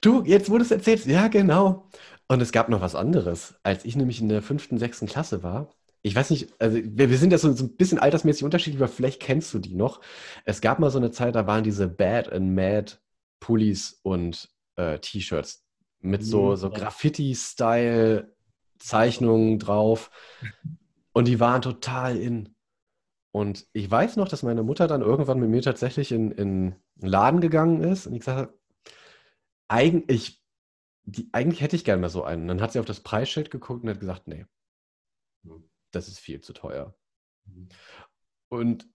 [0.00, 1.86] du, jetzt wo du es erzählst, ja, genau.
[2.26, 3.54] Und es gab noch was anderes.
[3.62, 5.68] Als ich nämlich in der fünften, sechsten Klasse war,
[6.02, 8.92] ich weiß nicht, also wir, wir sind ja so, so, ein bisschen altersmäßig unterschiedlich, aber
[8.92, 10.00] vielleicht kennst du die noch.
[10.44, 12.94] Es gab mal so eine Zeit, da waren diese Bad and Mad
[13.40, 15.64] Pullis und äh, T-Shirts
[16.00, 16.56] mit so, mhm.
[16.56, 20.10] so Graffiti-Style-Zeichnungen drauf.
[21.12, 22.54] Und die waren total in.
[23.30, 27.10] Und ich weiß noch, dass meine Mutter dann irgendwann mit mir tatsächlich in, in einen
[27.10, 28.54] Laden gegangen ist und ich gesagt habe,
[29.68, 30.42] eigentlich,
[31.04, 32.42] die, eigentlich hätte ich gerne mal so einen.
[32.42, 34.46] Und dann hat sie auf das Preisschild geguckt und hat gesagt, nee,
[35.92, 36.94] das ist viel zu teuer.
[37.44, 37.68] Mhm.
[38.48, 38.86] Und,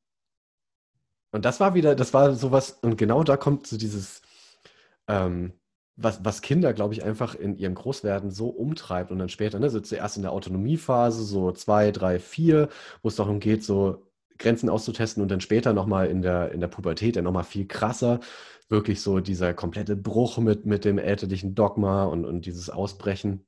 [1.32, 4.22] und das war wieder, das war sowas, und genau da kommt so dieses,
[5.08, 5.54] ähm,
[5.95, 9.70] was, was Kinder, glaube ich, einfach in ihrem Großwerden so umtreibt und dann später, ne,
[9.70, 12.70] so zuerst in der Autonomiephase, so zwei, drei, vier,
[13.02, 16.68] wo es darum geht, so Grenzen auszutesten und dann später nochmal in der, in der
[16.68, 18.20] Pubertät, dann nochmal viel krasser,
[18.70, 23.48] wirklich so dieser komplette Bruch mit, mit dem elterlichen Dogma und, und dieses Ausbrechen.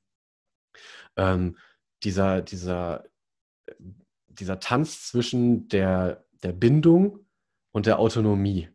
[1.17, 1.57] Ähm,
[2.03, 3.05] dieser, dieser,
[4.27, 7.19] dieser Tanz zwischen der, der Bindung
[7.71, 8.69] und der Autonomie.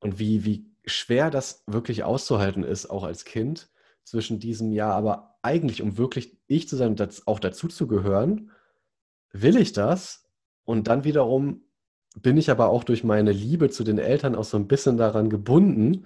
[0.00, 3.70] Und wie, wie schwer das wirklich auszuhalten ist, auch als Kind,
[4.04, 8.50] zwischen diesem Ja, aber eigentlich, um wirklich ich zu sein und auch dazu zu gehören,
[9.32, 10.28] will ich das?
[10.64, 11.64] Und dann wiederum
[12.20, 15.30] bin ich aber auch durch meine Liebe zu den Eltern auch so ein bisschen daran
[15.30, 16.04] gebunden,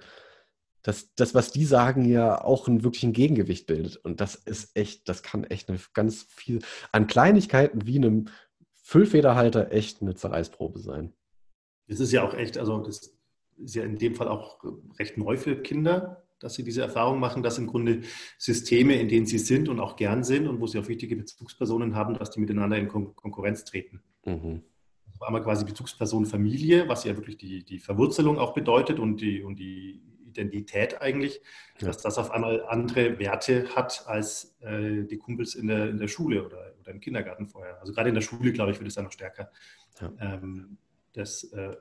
[0.87, 3.97] dass das, was die sagen, ja auch ein wirklichen Gegengewicht bildet.
[3.97, 6.59] Und das ist echt, das kann echt eine ganz viel
[6.93, 8.29] an Kleinigkeiten wie einem
[8.71, 11.11] Füllfederhalter echt eine Zerreißprobe sein.
[11.89, 13.13] Das ist ja auch echt, also das
[13.57, 14.63] ist ja in dem Fall auch
[14.97, 18.03] recht neu für Kinder, dass sie diese Erfahrung machen, dass im Grunde
[18.37, 21.95] Systeme, in denen sie sind und auch gern sind und wo sie auch wichtige Bezugspersonen
[21.95, 24.03] haben, dass die miteinander in Kon Konkurrenz treten.
[24.25, 24.63] Mhm.
[25.05, 29.43] Also einmal quasi Bezugsperson Familie, was ja wirklich die, die Verwurzelung auch bedeutet und die,
[29.43, 30.06] und die
[30.37, 31.41] Identität eigentlich,
[31.79, 31.87] ja.
[31.87, 36.07] dass das auf einmal andere Werte hat als äh, die Kumpels in der, in der
[36.07, 37.79] Schule oder, oder im Kindergarten vorher.
[37.79, 39.51] Also gerade in der Schule, glaube ich, wird es dann noch stärker.
[39.99, 40.11] Ja.
[40.19, 40.77] Ähm,
[41.13, 41.75] das äh,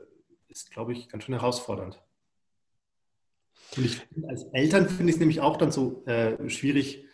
[0.48, 2.02] ist, glaube ich, ganz schön herausfordernd.
[3.76, 7.04] Und ich als Eltern finde ich es nämlich auch dann so äh, schwierig,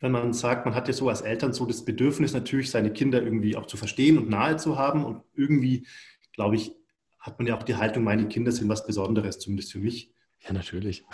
[0.00, 3.22] wenn man sagt, man hat ja so als Eltern so das Bedürfnis natürlich, seine Kinder
[3.22, 5.04] irgendwie auch zu verstehen und nahe zu haben.
[5.04, 5.86] Und irgendwie,
[6.32, 6.72] glaube ich,
[7.18, 10.12] hat man ja auch die Haltung, meine Kinder sind was Besonderes, zumindest für mich.
[10.40, 11.04] Ja, natürlich.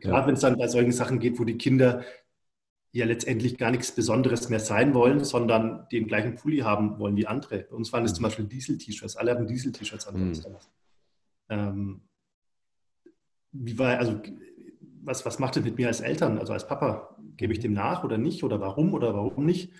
[0.00, 0.26] Gerade ja.
[0.26, 2.04] wenn es dann bei solchen Sachen geht, wo die Kinder
[2.92, 7.26] ja letztendlich gar nichts Besonderes mehr sein wollen, sondern den gleichen Pulli haben wollen wie
[7.26, 7.64] andere.
[7.64, 8.16] Bei uns waren es mhm.
[8.16, 9.16] zum Beispiel Diesel-T-Shirts.
[9.16, 10.30] Alle hatten Diesel-T-Shirts an.
[10.30, 10.42] Mhm.
[11.48, 12.00] Ähm,
[13.52, 14.20] wie war, also,
[15.02, 17.16] was, was macht das mit mir als Eltern, also als Papa?
[17.36, 18.44] Gebe ich dem nach oder nicht?
[18.44, 19.72] Oder warum oder warum nicht?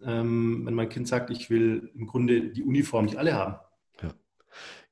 [0.00, 3.56] Ähm, wenn mein Kind sagt, ich will im Grunde die Uniform, die alle haben.
[4.00, 4.14] Ja.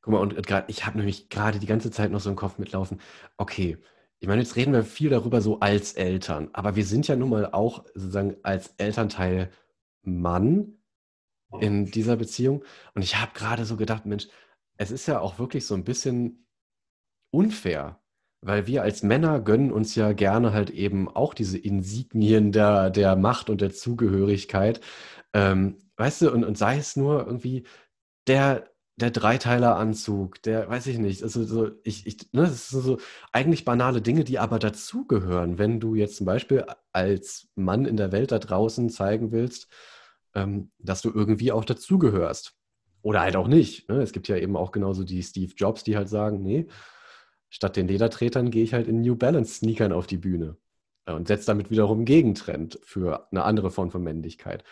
[0.03, 2.59] Guck mal, und gerade, ich habe nämlich gerade die ganze Zeit noch so im Kopf
[2.59, 3.01] mitlaufen,
[3.37, 3.79] okay,
[4.19, 7.31] ich meine, jetzt reden wir viel darüber so als Eltern, aber wir sind ja nun
[7.31, 9.51] mal auch sozusagen als Elternteil
[10.03, 10.79] Mann
[11.61, 12.65] in dieser Beziehung.
[12.95, 14.29] Und ich habe gerade so gedacht, Mensch,
[14.77, 16.47] es ist ja auch wirklich so ein bisschen
[17.31, 18.01] unfair,
[18.41, 23.17] weil wir als Männer gönnen uns ja gerne halt eben auch diese Insignien der, der
[23.17, 24.81] Macht und der Zugehörigkeit.
[25.33, 27.67] Ähm, weißt du, und, und sei es nur irgendwie
[28.27, 32.99] der, der Dreiteileranzug, der, weiß ich nicht, also so, ich, ich, ne, das sind so
[33.33, 38.13] eigentlich banale Dinge, die aber dazugehören, wenn du jetzt zum Beispiel als Mann in der
[38.13, 39.69] Welt da draußen zeigen willst,
[40.35, 42.55] ähm, dass du irgendwie auch dazugehörst.
[43.03, 43.89] Oder halt auch nicht.
[43.89, 44.01] Ne?
[44.01, 46.69] Es gibt ja eben auch genauso die Steve Jobs, die halt sagen, nee,
[47.49, 50.57] statt den Ledertretern gehe ich halt in New Balance Sneakern auf die Bühne
[51.07, 54.63] und setze damit wiederum Gegentrend für eine andere Form von Männlichkeit.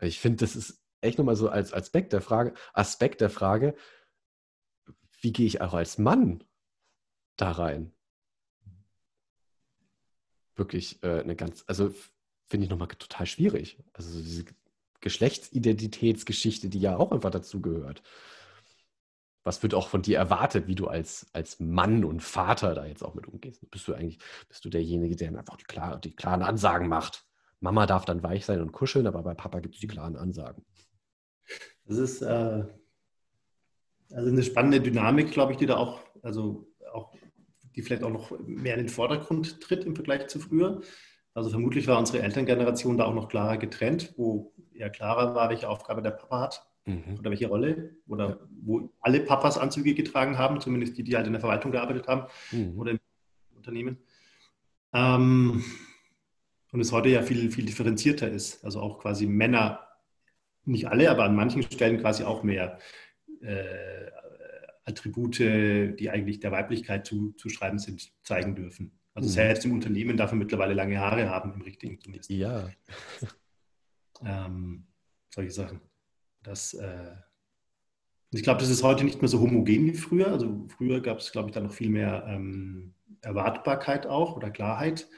[0.00, 3.74] Ich finde, das ist echt nochmal so als Aspekt der Frage, Aspekt der Frage,
[5.20, 6.42] wie gehe ich auch als Mann
[7.36, 7.92] da rein?
[10.56, 11.94] Wirklich äh, eine ganz, also
[12.46, 13.82] finde ich nochmal total schwierig.
[13.92, 14.44] Also diese
[15.00, 18.02] Geschlechtsidentitätsgeschichte, die ja auch einfach dazu gehört.
[19.44, 23.02] Was wird auch von dir erwartet, wie du als, als Mann und Vater da jetzt
[23.02, 23.68] auch mit umgehst?
[23.70, 27.26] Bist du eigentlich, bist du derjenige, der einfach die, klar, die klaren Ansagen macht?
[27.58, 30.64] Mama darf dann weich sein und kuscheln, aber bei Papa gibt es die klaren Ansagen.
[31.84, 32.64] Das ist äh,
[34.14, 37.12] also eine spannende Dynamik, glaube ich, die da auch, also auch,
[37.74, 40.82] die vielleicht auch noch mehr in den Vordergrund tritt im Vergleich zu früher.
[41.34, 45.68] Also vermutlich war unsere Elterngeneration da auch noch klarer getrennt, wo eher klarer war, welche
[45.68, 47.18] Aufgabe der Papa hat mhm.
[47.18, 47.96] oder welche Rolle.
[48.06, 48.38] Oder ja.
[48.62, 52.26] wo alle Papas Anzüge getragen haben, zumindest die, die halt in der Verwaltung gearbeitet haben
[52.50, 52.78] mhm.
[52.78, 53.00] oder im
[53.56, 53.98] Unternehmen.
[54.92, 55.64] Ähm,
[56.72, 58.64] und es heute ja viel, viel differenzierter ist.
[58.64, 59.80] Also auch quasi Männer
[60.64, 62.78] nicht alle, aber an manchen Stellen quasi auch mehr
[63.40, 64.10] äh,
[64.84, 68.98] Attribute, die eigentlich der Weiblichkeit zuschreiben sind, zeigen dürfen.
[69.14, 69.32] Also mhm.
[69.32, 72.30] selbst im Unternehmen darf man mittlerweile lange Haare haben, im richtigen zumindest.
[72.30, 72.70] Ja.
[74.24, 74.86] Ähm,
[75.30, 75.80] solche Sachen.
[76.44, 77.16] Das, äh,
[78.30, 80.28] ich glaube, das ist heute nicht mehr so homogen wie früher.
[80.28, 85.08] Also früher gab es, glaube ich, da noch viel mehr ähm, Erwartbarkeit auch oder Klarheit.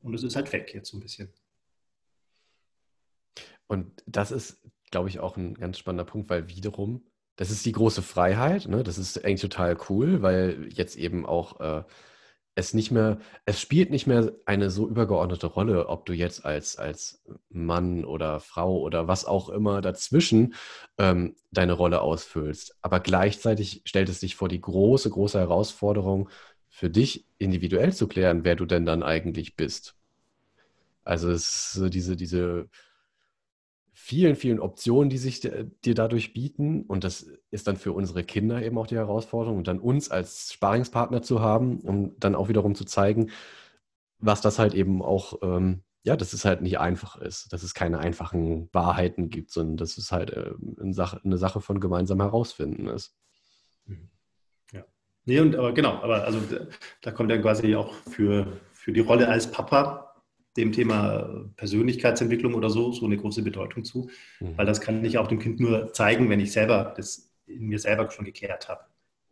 [0.00, 1.32] Und es ist halt weg jetzt so ein bisschen.
[3.66, 7.02] Und das ist, glaube ich, auch ein ganz spannender Punkt, weil wiederum,
[7.36, 8.68] das ist die große Freiheit.
[8.68, 8.82] Ne?
[8.84, 11.84] Das ist eigentlich total cool, weil jetzt eben auch äh,
[12.54, 16.76] es nicht mehr, es spielt nicht mehr eine so übergeordnete Rolle, ob du jetzt als,
[16.76, 20.54] als Mann oder Frau oder was auch immer dazwischen
[20.98, 22.76] ähm, deine Rolle ausfüllst.
[22.82, 26.28] Aber gleichzeitig stellt es dich vor die große, große Herausforderung,
[26.68, 29.94] für dich individuell zu klären, wer du denn dann eigentlich bist.
[31.04, 32.68] Also es ist diese, diese
[34.04, 36.82] vielen, vielen Optionen, die sich dir dadurch bieten.
[36.82, 39.56] Und das ist dann für unsere Kinder eben auch die Herausforderung.
[39.56, 43.30] Und dann uns als Sparingspartner zu haben, um dann auch wiederum zu zeigen,
[44.18, 47.72] was das halt eben auch, ähm, ja, dass es halt nicht einfach ist, dass es
[47.72, 52.20] keine einfachen Wahrheiten gibt, sondern dass es halt äh, eine, Sache, eine Sache von gemeinsam
[52.20, 53.16] herausfinden ist.
[53.86, 54.10] Mhm.
[54.70, 54.84] Ja.
[55.24, 56.40] Nee, und aber genau, aber also
[57.00, 60.03] da kommt dann quasi auch für, für die Rolle als Papa
[60.56, 64.08] dem Thema Persönlichkeitsentwicklung oder so so eine große Bedeutung zu,
[64.40, 64.56] mhm.
[64.56, 67.78] weil das kann ich auch dem Kind nur zeigen, wenn ich selber das in mir
[67.78, 68.82] selber schon geklärt habe,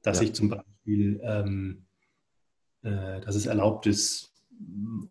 [0.02, 0.24] dass ja.
[0.24, 1.84] ich zum Beispiel, ähm,
[2.82, 4.32] äh, dass es erlaubt ist,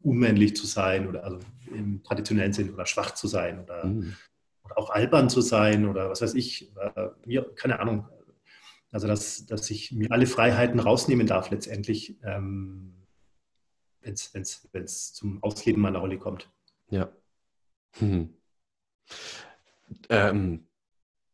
[0.01, 1.39] unmännlich zu sein oder also
[1.74, 4.16] im traditionellen Sinn oder schwach zu sein oder, mhm.
[4.64, 8.07] oder auch albern zu sein oder was weiß ich, oder mir, keine Ahnung.
[8.91, 12.18] Also dass, dass ich mir alle Freiheiten rausnehmen darf letztendlich.
[12.24, 13.00] Ähm,
[14.01, 16.49] wenn es zum Ausleben meiner Rolle kommt.
[16.89, 17.11] Ja.
[17.99, 18.33] Hm.
[20.09, 20.67] Ähm,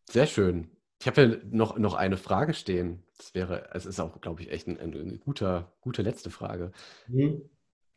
[0.09, 0.69] sehr schön.
[0.99, 3.03] Ich habe ja noch, noch eine Frage stehen.
[3.17, 6.71] Das wäre, es ist auch, glaube ich, echt ein, eine guter, gute letzte Frage.
[7.07, 7.41] Mhm.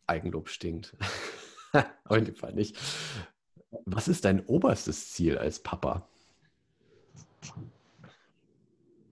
[0.06, 0.96] Eigenlob stinkt.
[2.10, 2.76] In dem Fall nicht.
[3.84, 6.08] Was ist dein oberstes Ziel als Papa?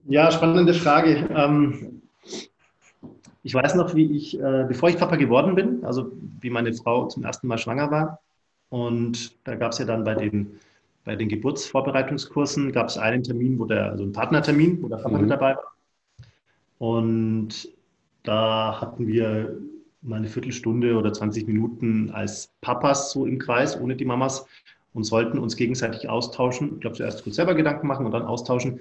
[0.05, 1.29] Ja, spannende Frage.
[1.33, 2.01] Ähm,
[3.43, 6.11] ich weiß noch, wie ich, äh, bevor ich Papa geworden bin, also
[6.41, 8.19] wie meine Frau zum ersten Mal schwanger war.
[8.69, 10.59] Und da gab es ja dann bei den,
[11.05, 15.15] bei den Geburtsvorbereitungskursen gab es einen Termin, wo der, also einen Partnertermin, wo der Papa
[15.15, 15.21] mhm.
[15.21, 15.73] mit dabei war.
[16.77, 17.69] Und
[18.23, 19.57] da hatten wir
[20.01, 24.45] mal eine Viertelstunde oder 20 Minuten als Papas so im Kreis, ohne die Mamas,
[24.93, 26.75] und sollten uns gegenseitig austauschen.
[26.75, 28.79] Ich glaube, zuerst kurz selber Gedanken machen und dann austauschen,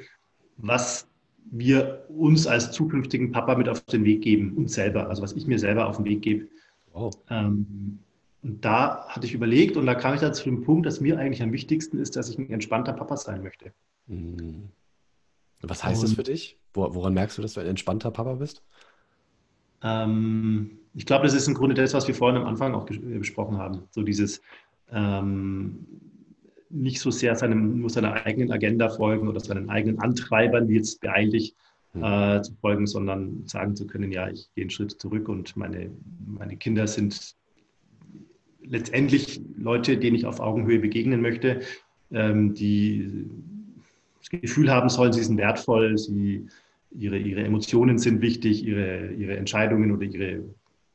[0.56, 1.07] was
[1.50, 5.46] wir uns als zukünftigen Papa mit auf den Weg geben, uns selber, also was ich
[5.46, 6.48] mir selber auf den Weg gebe.
[6.92, 7.14] Wow.
[7.30, 7.98] Ähm,
[8.42, 11.18] und da hatte ich überlegt und da kam ich dann zu dem Punkt, dass mir
[11.18, 13.72] eigentlich am wichtigsten ist, dass ich ein entspannter Papa sein möchte.
[14.06, 14.70] Mhm.
[15.62, 16.56] Was heißt und, das für dich?
[16.72, 18.62] Woran merkst du, dass du ein entspannter Papa bist?
[19.82, 23.18] Ähm, ich glaube, das ist im Grunde das, was wir vorhin am Anfang auch äh,
[23.18, 23.82] besprochen haben.
[23.90, 24.40] So dieses
[24.90, 25.86] ähm,
[26.70, 31.00] nicht so sehr seinem, nur seiner eigenen Agenda folgen oder seinen eigenen Antreibern, wie jetzt
[31.00, 31.54] beeilig
[31.92, 32.02] hm.
[32.02, 35.90] äh, zu folgen, sondern sagen zu können, ja, ich gehe einen Schritt zurück und meine,
[36.26, 37.34] meine Kinder sind
[38.62, 41.60] letztendlich Leute, denen ich auf Augenhöhe begegnen möchte,
[42.10, 43.26] ähm, die
[44.18, 46.46] das Gefühl haben sollen, sie sind wertvoll, sie,
[46.90, 50.44] ihre, ihre Emotionen sind wichtig, ihre, ihre Entscheidungen oder ihre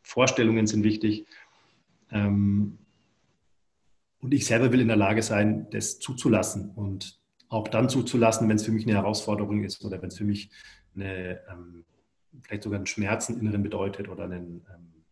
[0.03, 1.25] Vorstellungen sind wichtig.
[2.11, 2.77] Ähm,
[4.23, 7.19] und ich selber will in der Lage sein, das zuzulassen und
[7.49, 10.49] auch dann zuzulassen, wenn es für mich eine Herausforderung ist oder wenn es für mich
[10.95, 11.83] eine, ähm,
[12.41, 15.03] vielleicht sogar einen Schmerzen inneren bedeutet oder einen, ähm,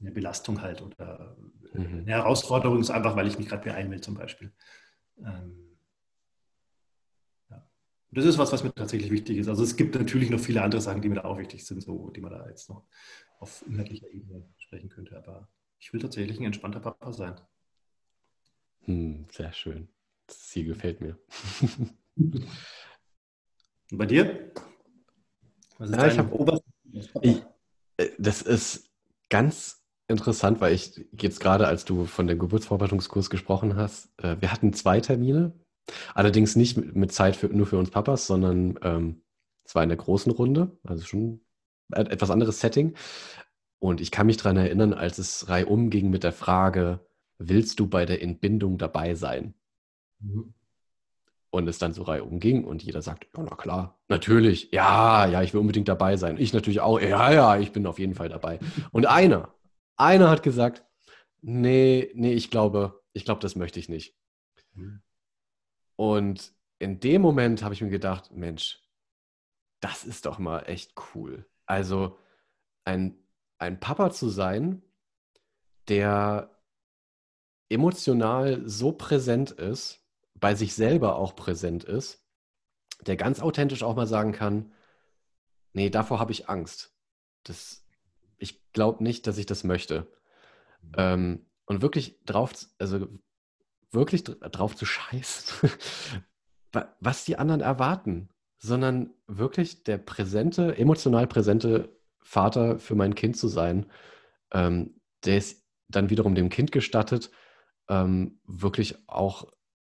[0.00, 1.36] eine Belastung halt oder
[1.74, 1.98] mhm.
[1.98, 4.52] eine Herausforderung ist einfach, weil ich mich gerade beeilen will zum Beispiel.
[5.18, 5.76] Ähm,
[7.50, 7.66] ja.
[8.12, 9.48] Das ist was, was mir tatsächlich wichtig ist.
[9.48, 12.10] Also es gibt natürlich noch viele andere Sachen, die mir da auch wichtig sind, so,
[12.10, 12.84] die man da jetzt noch
[13.40, 15.48] auf inhaltlicher Ebene sprechen könnte, aber
[15.82, 17.34] ich will tatsächlich ein entspannter Papa sein.
[18.84, 19.88] Hm, sehr schön.
[20.28, 21.18] Das Ziel gefällt mir.
[22.16, 22.46] Und
[23.90, 24.52] bei dir?
[25.78, 26.60] Was ist ja, ich habe
[27.20, 27.42] ich,
[27.96, 28.90] äh, Das ist
[29.28, 34.52] ganz interessant, weil ich jetzt gerade, als du von dem Geburtsvorbereitungskurs gesprochen hast, äh, wir
[34.52, 35.52] hatten zwei Termine,
[36.14, 39.22] allerdings nicht mit Zeit für, nur für uns Papas, sondern ähm,
[39.64, 41.40] es war in der großen Runde, also schon
[41.90, 42.94] etwas anderes Setting.
[43.82, 47.04] Und ich kann mich daran erinnern, als es reihum ging mit der Frage,
[47.38, 49.54] willst du bei der Entbindung dabei sein?
[50.20, 50.54] Mhm.
[51.50, 55.42] Und es dann so reihum ging und jeder sagt, ja, na klar, natürlich, ja, ja,
[55.42, 56.38] ich will unbedingt dabei sein.
[56.38, 58.60] Ich natürlich auch, ja, ja, ich bin auf jeden Fall dabei.
[58.92, 59.52] Und einer,
[59.96, 60.84] einer hat gesagt,
[61.40, 64.16] nee, nee, ich glaube, ich glaube, das möchte ich nicht.
[64.74, 65.02] Mhm.
[65.96, 68.80] Und in dem Moment habe ich mir gedacht, Mensch,
[69.80, 71.50] das ist doch mal echt cool.
[71.66, 72.16] Also
[72.84, 73.21] ein,
[73.62, 74.82] ein Papa zu sein,
[75.88, 76.50] der
[77.68, 80.04] emotional so präsent ist,
[80.34, 82.26] bei sich selber auch präsent ist,
[83.06, 84.72] der ganz authentisch auch mal sagen kann,
[85.72, 86.92] nee, davor habe ich Angst.
[87.44, 87.86] Das,
[88.36, 90.12] ich glaube nicht, dass ich das möchte.
[90.96, 93.06] Ähm, und wirklich drauf, also
[93.92, 95.70] wirklich drauf zu scheißen,
[97.00, 103.48] was die anderen erwarten, sondern wirklich der präsente, emotional präsente Vater für mein Kind zu
[103.48, 103.86] sein,
[104.52, 107.30] ähm, der es dann wiederum dem Kind gestattet,
[107.88, 109.46] ähm, wirklich auch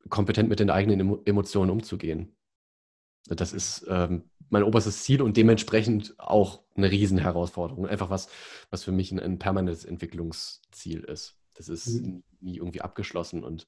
[0.09, 2.37] kompetent mit den eigenen Emotionen umzugehen.
[3.29, 7.87] Das ist ähm, mein oberstes Ziel und dementsprechend auch eine Riesenherausforderung.
[7.87, 8.29] Einfach was,
[8.71, 11.37] was für mich ein, ein permanentes Entwicklungsziel ist.
[11.55, 12.23] Das ist mhm.
[12.41, 13.67] nie irgendwie abgeschlossen und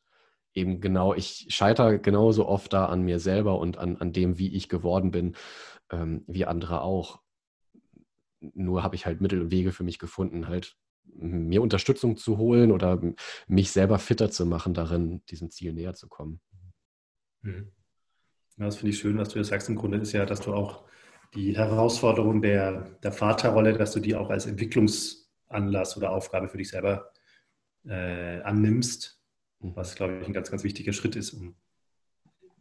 [0.55, 4.55] eben genau, ich scheitere genauso oft da an mir selber und an, an dem, wie
[4.55, 5.37] ich geworden bin,
[5.91, 7.21] ähm, wie andere auch.
[8.41, 12.70] Nur habe ich halt Mittel und Wege für mich gefunden, halt mir Unterstützung zu holen
[12.70, 13.01] oder
[13.47, 16.41] mich selber fitter zu machen, darin diesem Ziel näher zu kommen.
[17.43, 17.72] Mhm.
[18.59, 19.68] Ja, das finde ich schön, was du jetzt sagst.
[19.68, 20.84] Im Grunde ist ja, dass du auch
[21.34, 26.70] die Herausforderung der, der Vaterrolle, dass du die auch als Entwicklungsanlass oder Aufgabe für dich
[26.70, 27.12] selber
[27.86, 29.22] äh, annimmst,
[29.61, 29.76] mhm.
[29.76, 31.57] was, glaube ich, ein ganz, ganz wichtiger Schritt ist, um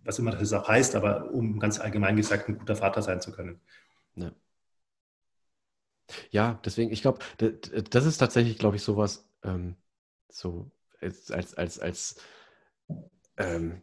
[0.04, 3.34] was immer das auch heißt, aber um ganz allgemein gesagt ein guter Vater sein zu
[3.34, 3.60] können.
[4.16, 4.32] Ja.
[6.32, 9.76] Ja, deswegen, ich glaube, das ist tatsächlich, glaube ich, sowas, ähm,
[10.30, 12.22] so als, als, als, als
[13.38, 13.82] ähm,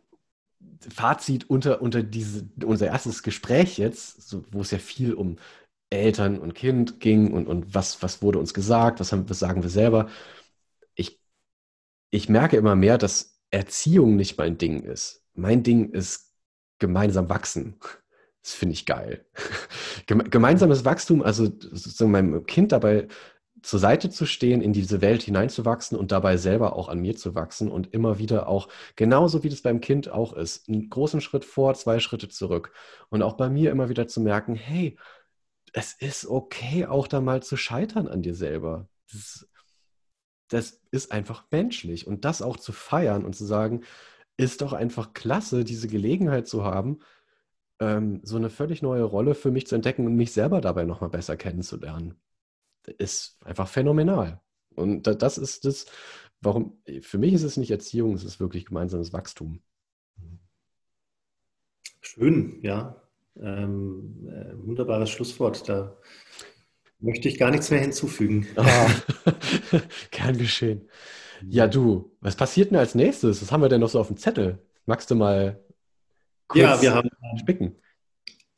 [0.90, 5.38] Fazit unter, unter diese, unser erstes Gespräch jetzt, so, wo es ja viel um
[5.90, 9.62] Eltern und Kind ging und, und was, was wurde uns gesagt, was, haben, was sagen
[9.62, 10.08] wir selber.
[10.94, 11.20] Ich,
[12.10, 15.24] ich merke immer mehr, dass Erziehung nicht mein Ding ist.
[15.34, 16.32] Mein Ding ist
[16.78, 17.78] gemeinsam wachsen.
[18.44, 19.24] Das finde ich geil.
[20.06, 23.08] Gemeinsames Wachstum, also sozusagen meinem Kind dabei
[23.62, 27.34] zur Seite zu stehen, in diese Welt hineinzuwachsen und dabei selber auch an mir zu
[27.34, 31.46] wachsen und immer wieder auch, genauso wie das beim Kind auch ist, einen großen Schritt
[31.46, 32.72] vor, zwei Schritte zurück.
[33.08, 34.98] Und auch bei mir immer wieder zu merken, hey,
[35.72, 38.86] es ist okay, auch da mal zu scheitern an dir selber.
[39.10, 39.48] Das,
[40.48, 42.06] das ist einfach menschlich.
[42.06, 43.84] Und das auch zu feiern und zu sagen,
[44.36, 47.00] ist doch einfach klasse, diese Gelegenheit zu haben,
[47.80, 51.10] ähm, so eine völlig neue Rolle für mich zu entdecken und mich selber dabei nochmal
[51.10, 52.14] besser kennenzulernen.
[52.98, 54.40] Ist einfach phänomenal.
[54.74, 55.86] Und das ist das,
[56.40, 59.60] warum, für mich ist es nicht Erziehung, es ist wirklich gemeinsames Wachstum.
[62.00, 63.00] Schön, ja.
[63.40, 65.68] Ähm, äh, wunderbares Schlusswort.
[65.68, 65.96] Da
[67.00, 68.46] möchte ich gar nichts mehr hinzufügen.
[68.56, 68.90] Ah,
[70.10, 70.88] gern geschehen.
[71.48, 73.42] Ja, du, was passiert denn als nächstes?
[73.42, 74.58] Was haben wir denn noch so auf dem Zettel?
[74.86, 75.63] Magst du mal
[76.54, 77.76] ja, wir haben, spicken?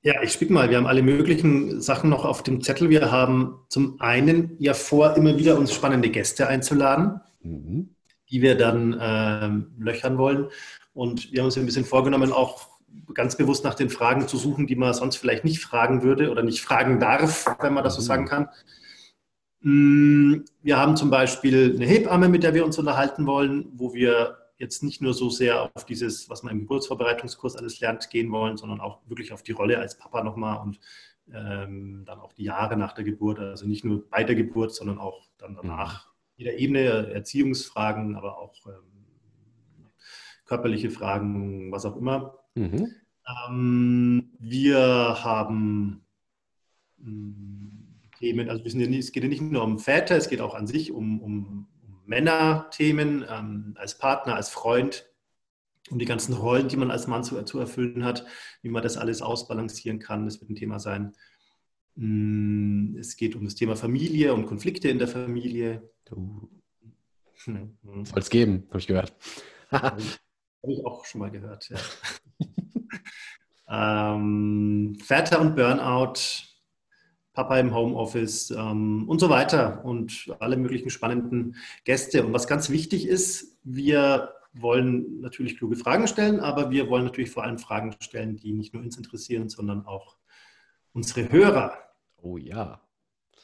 [0.02, 0.70] Ja, ich spick mal.
[0.70, 2.90] Wir haben alle möglichen Sachen noch auf dem Zettel.
[2.90, 7.94] Wir haben zum einen ja vor, immer wieder uns spannende Gäste einzuladen, mhm.
[8.30, 10.46] die wir dann ähm, löchern wollen.
[10.94, 12.68] Und wir haben uns ein bisschen vorgenommen, auch
[13.14, 16.42] ganz bewusst nach den Fragen zu suchen, die man sonst vielleicht nicht fragen würde oder
[16.42, 18.06] nicht fragen darf, wenn man das so mhm.
[18.06, 18.48] sagen kann.
[19.60, 24.38] Mm, wir haben zum Beispiel eine Hebamme, mit der wir uns unterhalten wollen, wo wir
[24.58, 28.56] jetzt nicht nur so sehr auf dieses, was man im Geburtsvorbereitungskurs alles lernt, gehen wollen,
[28.56, 30.80] sondern auch wirklich auf die Rolle als Papa nochmal und
[31.32, 34.98] ähm, dann auch die Jahre nach der Geburt, also nicht nur bei der Geburt, sondern
[34.98, 36.06] auch dann danach.
[36.06, 36.12] Mhm.
[36.36, 39.90] Jeder Ebene, Erziehungsfragen, aber auch ähm,
[40.44, 42.38] körperliche Fragen, was auch immer.
[42.54, 42.92] Mhm.
[43.48, 44.78] Ähm, wir
[45.24, 46.06] haben
[47.02, 47.86] hm,
[48.18, 51.20] Themen, also es geht ja nicht nur um Väter, es geht auch an sich um,
[51.20, 51.68] um
[52.06, 55.06] Männerthemen, ähm, als Partner, als Freund,
[55.90, 58.26] um die ganzen Rollen, die man als Mann zu, zu erfüllen hat,
[58.62, 60.24] wie man das alles ausbalancieren kann.
[60.24, 61.12] Das wird ein Thema sein.
[61.96, 65.90] Mm, es geht um das Thema Familie und Konflikte in der Familie.
[66.10, 66.48] Uh.
[67.44, 69.14] Soll es geben, habe ich gehört.
[69.70, 71.78] habe ich auch schon mal gehört, ja.
[74.14, 76.14] ähm, Väter und Burnout,
[77.36, 82.24] Papa im Homeoffice ähm, und so weiter und alle möglichen spannenden Gäste.
[82.24, 87.30] Und was ganz wichtig ist, wir wollen natürlich kluge Fragen stellen, aber wir wollen natürlich
[87.30, 90.16] vor allem Fragen stellen, die nicht nur uns interessieren, sondern auch
[90.94, 91.74] unsere Hörer.
[92.22, 92.80] Oh ja.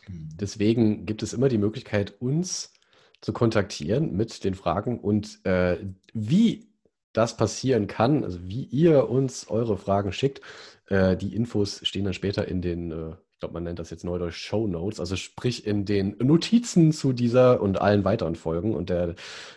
[0.09, 2.73] Deswegen gibt es immer die Möglichkeit, uns
[3.21, 5.77] zu kontaktieren mit den Fragen und äh,
[6.15, 6.73] wie
[7.13, 10.41] das passieren kann, also wie ihr uns eure Fragen schickt.
[10.87, 13.13] Äh, die Infos stehen dann später in den äh,
[13.43, 17.61] glaube, man nennt das jetzt neudeutsch Show Notes, also sprich in den Notizen zu dieser
[17.61, 19.17] und allen weiteren Folgen und der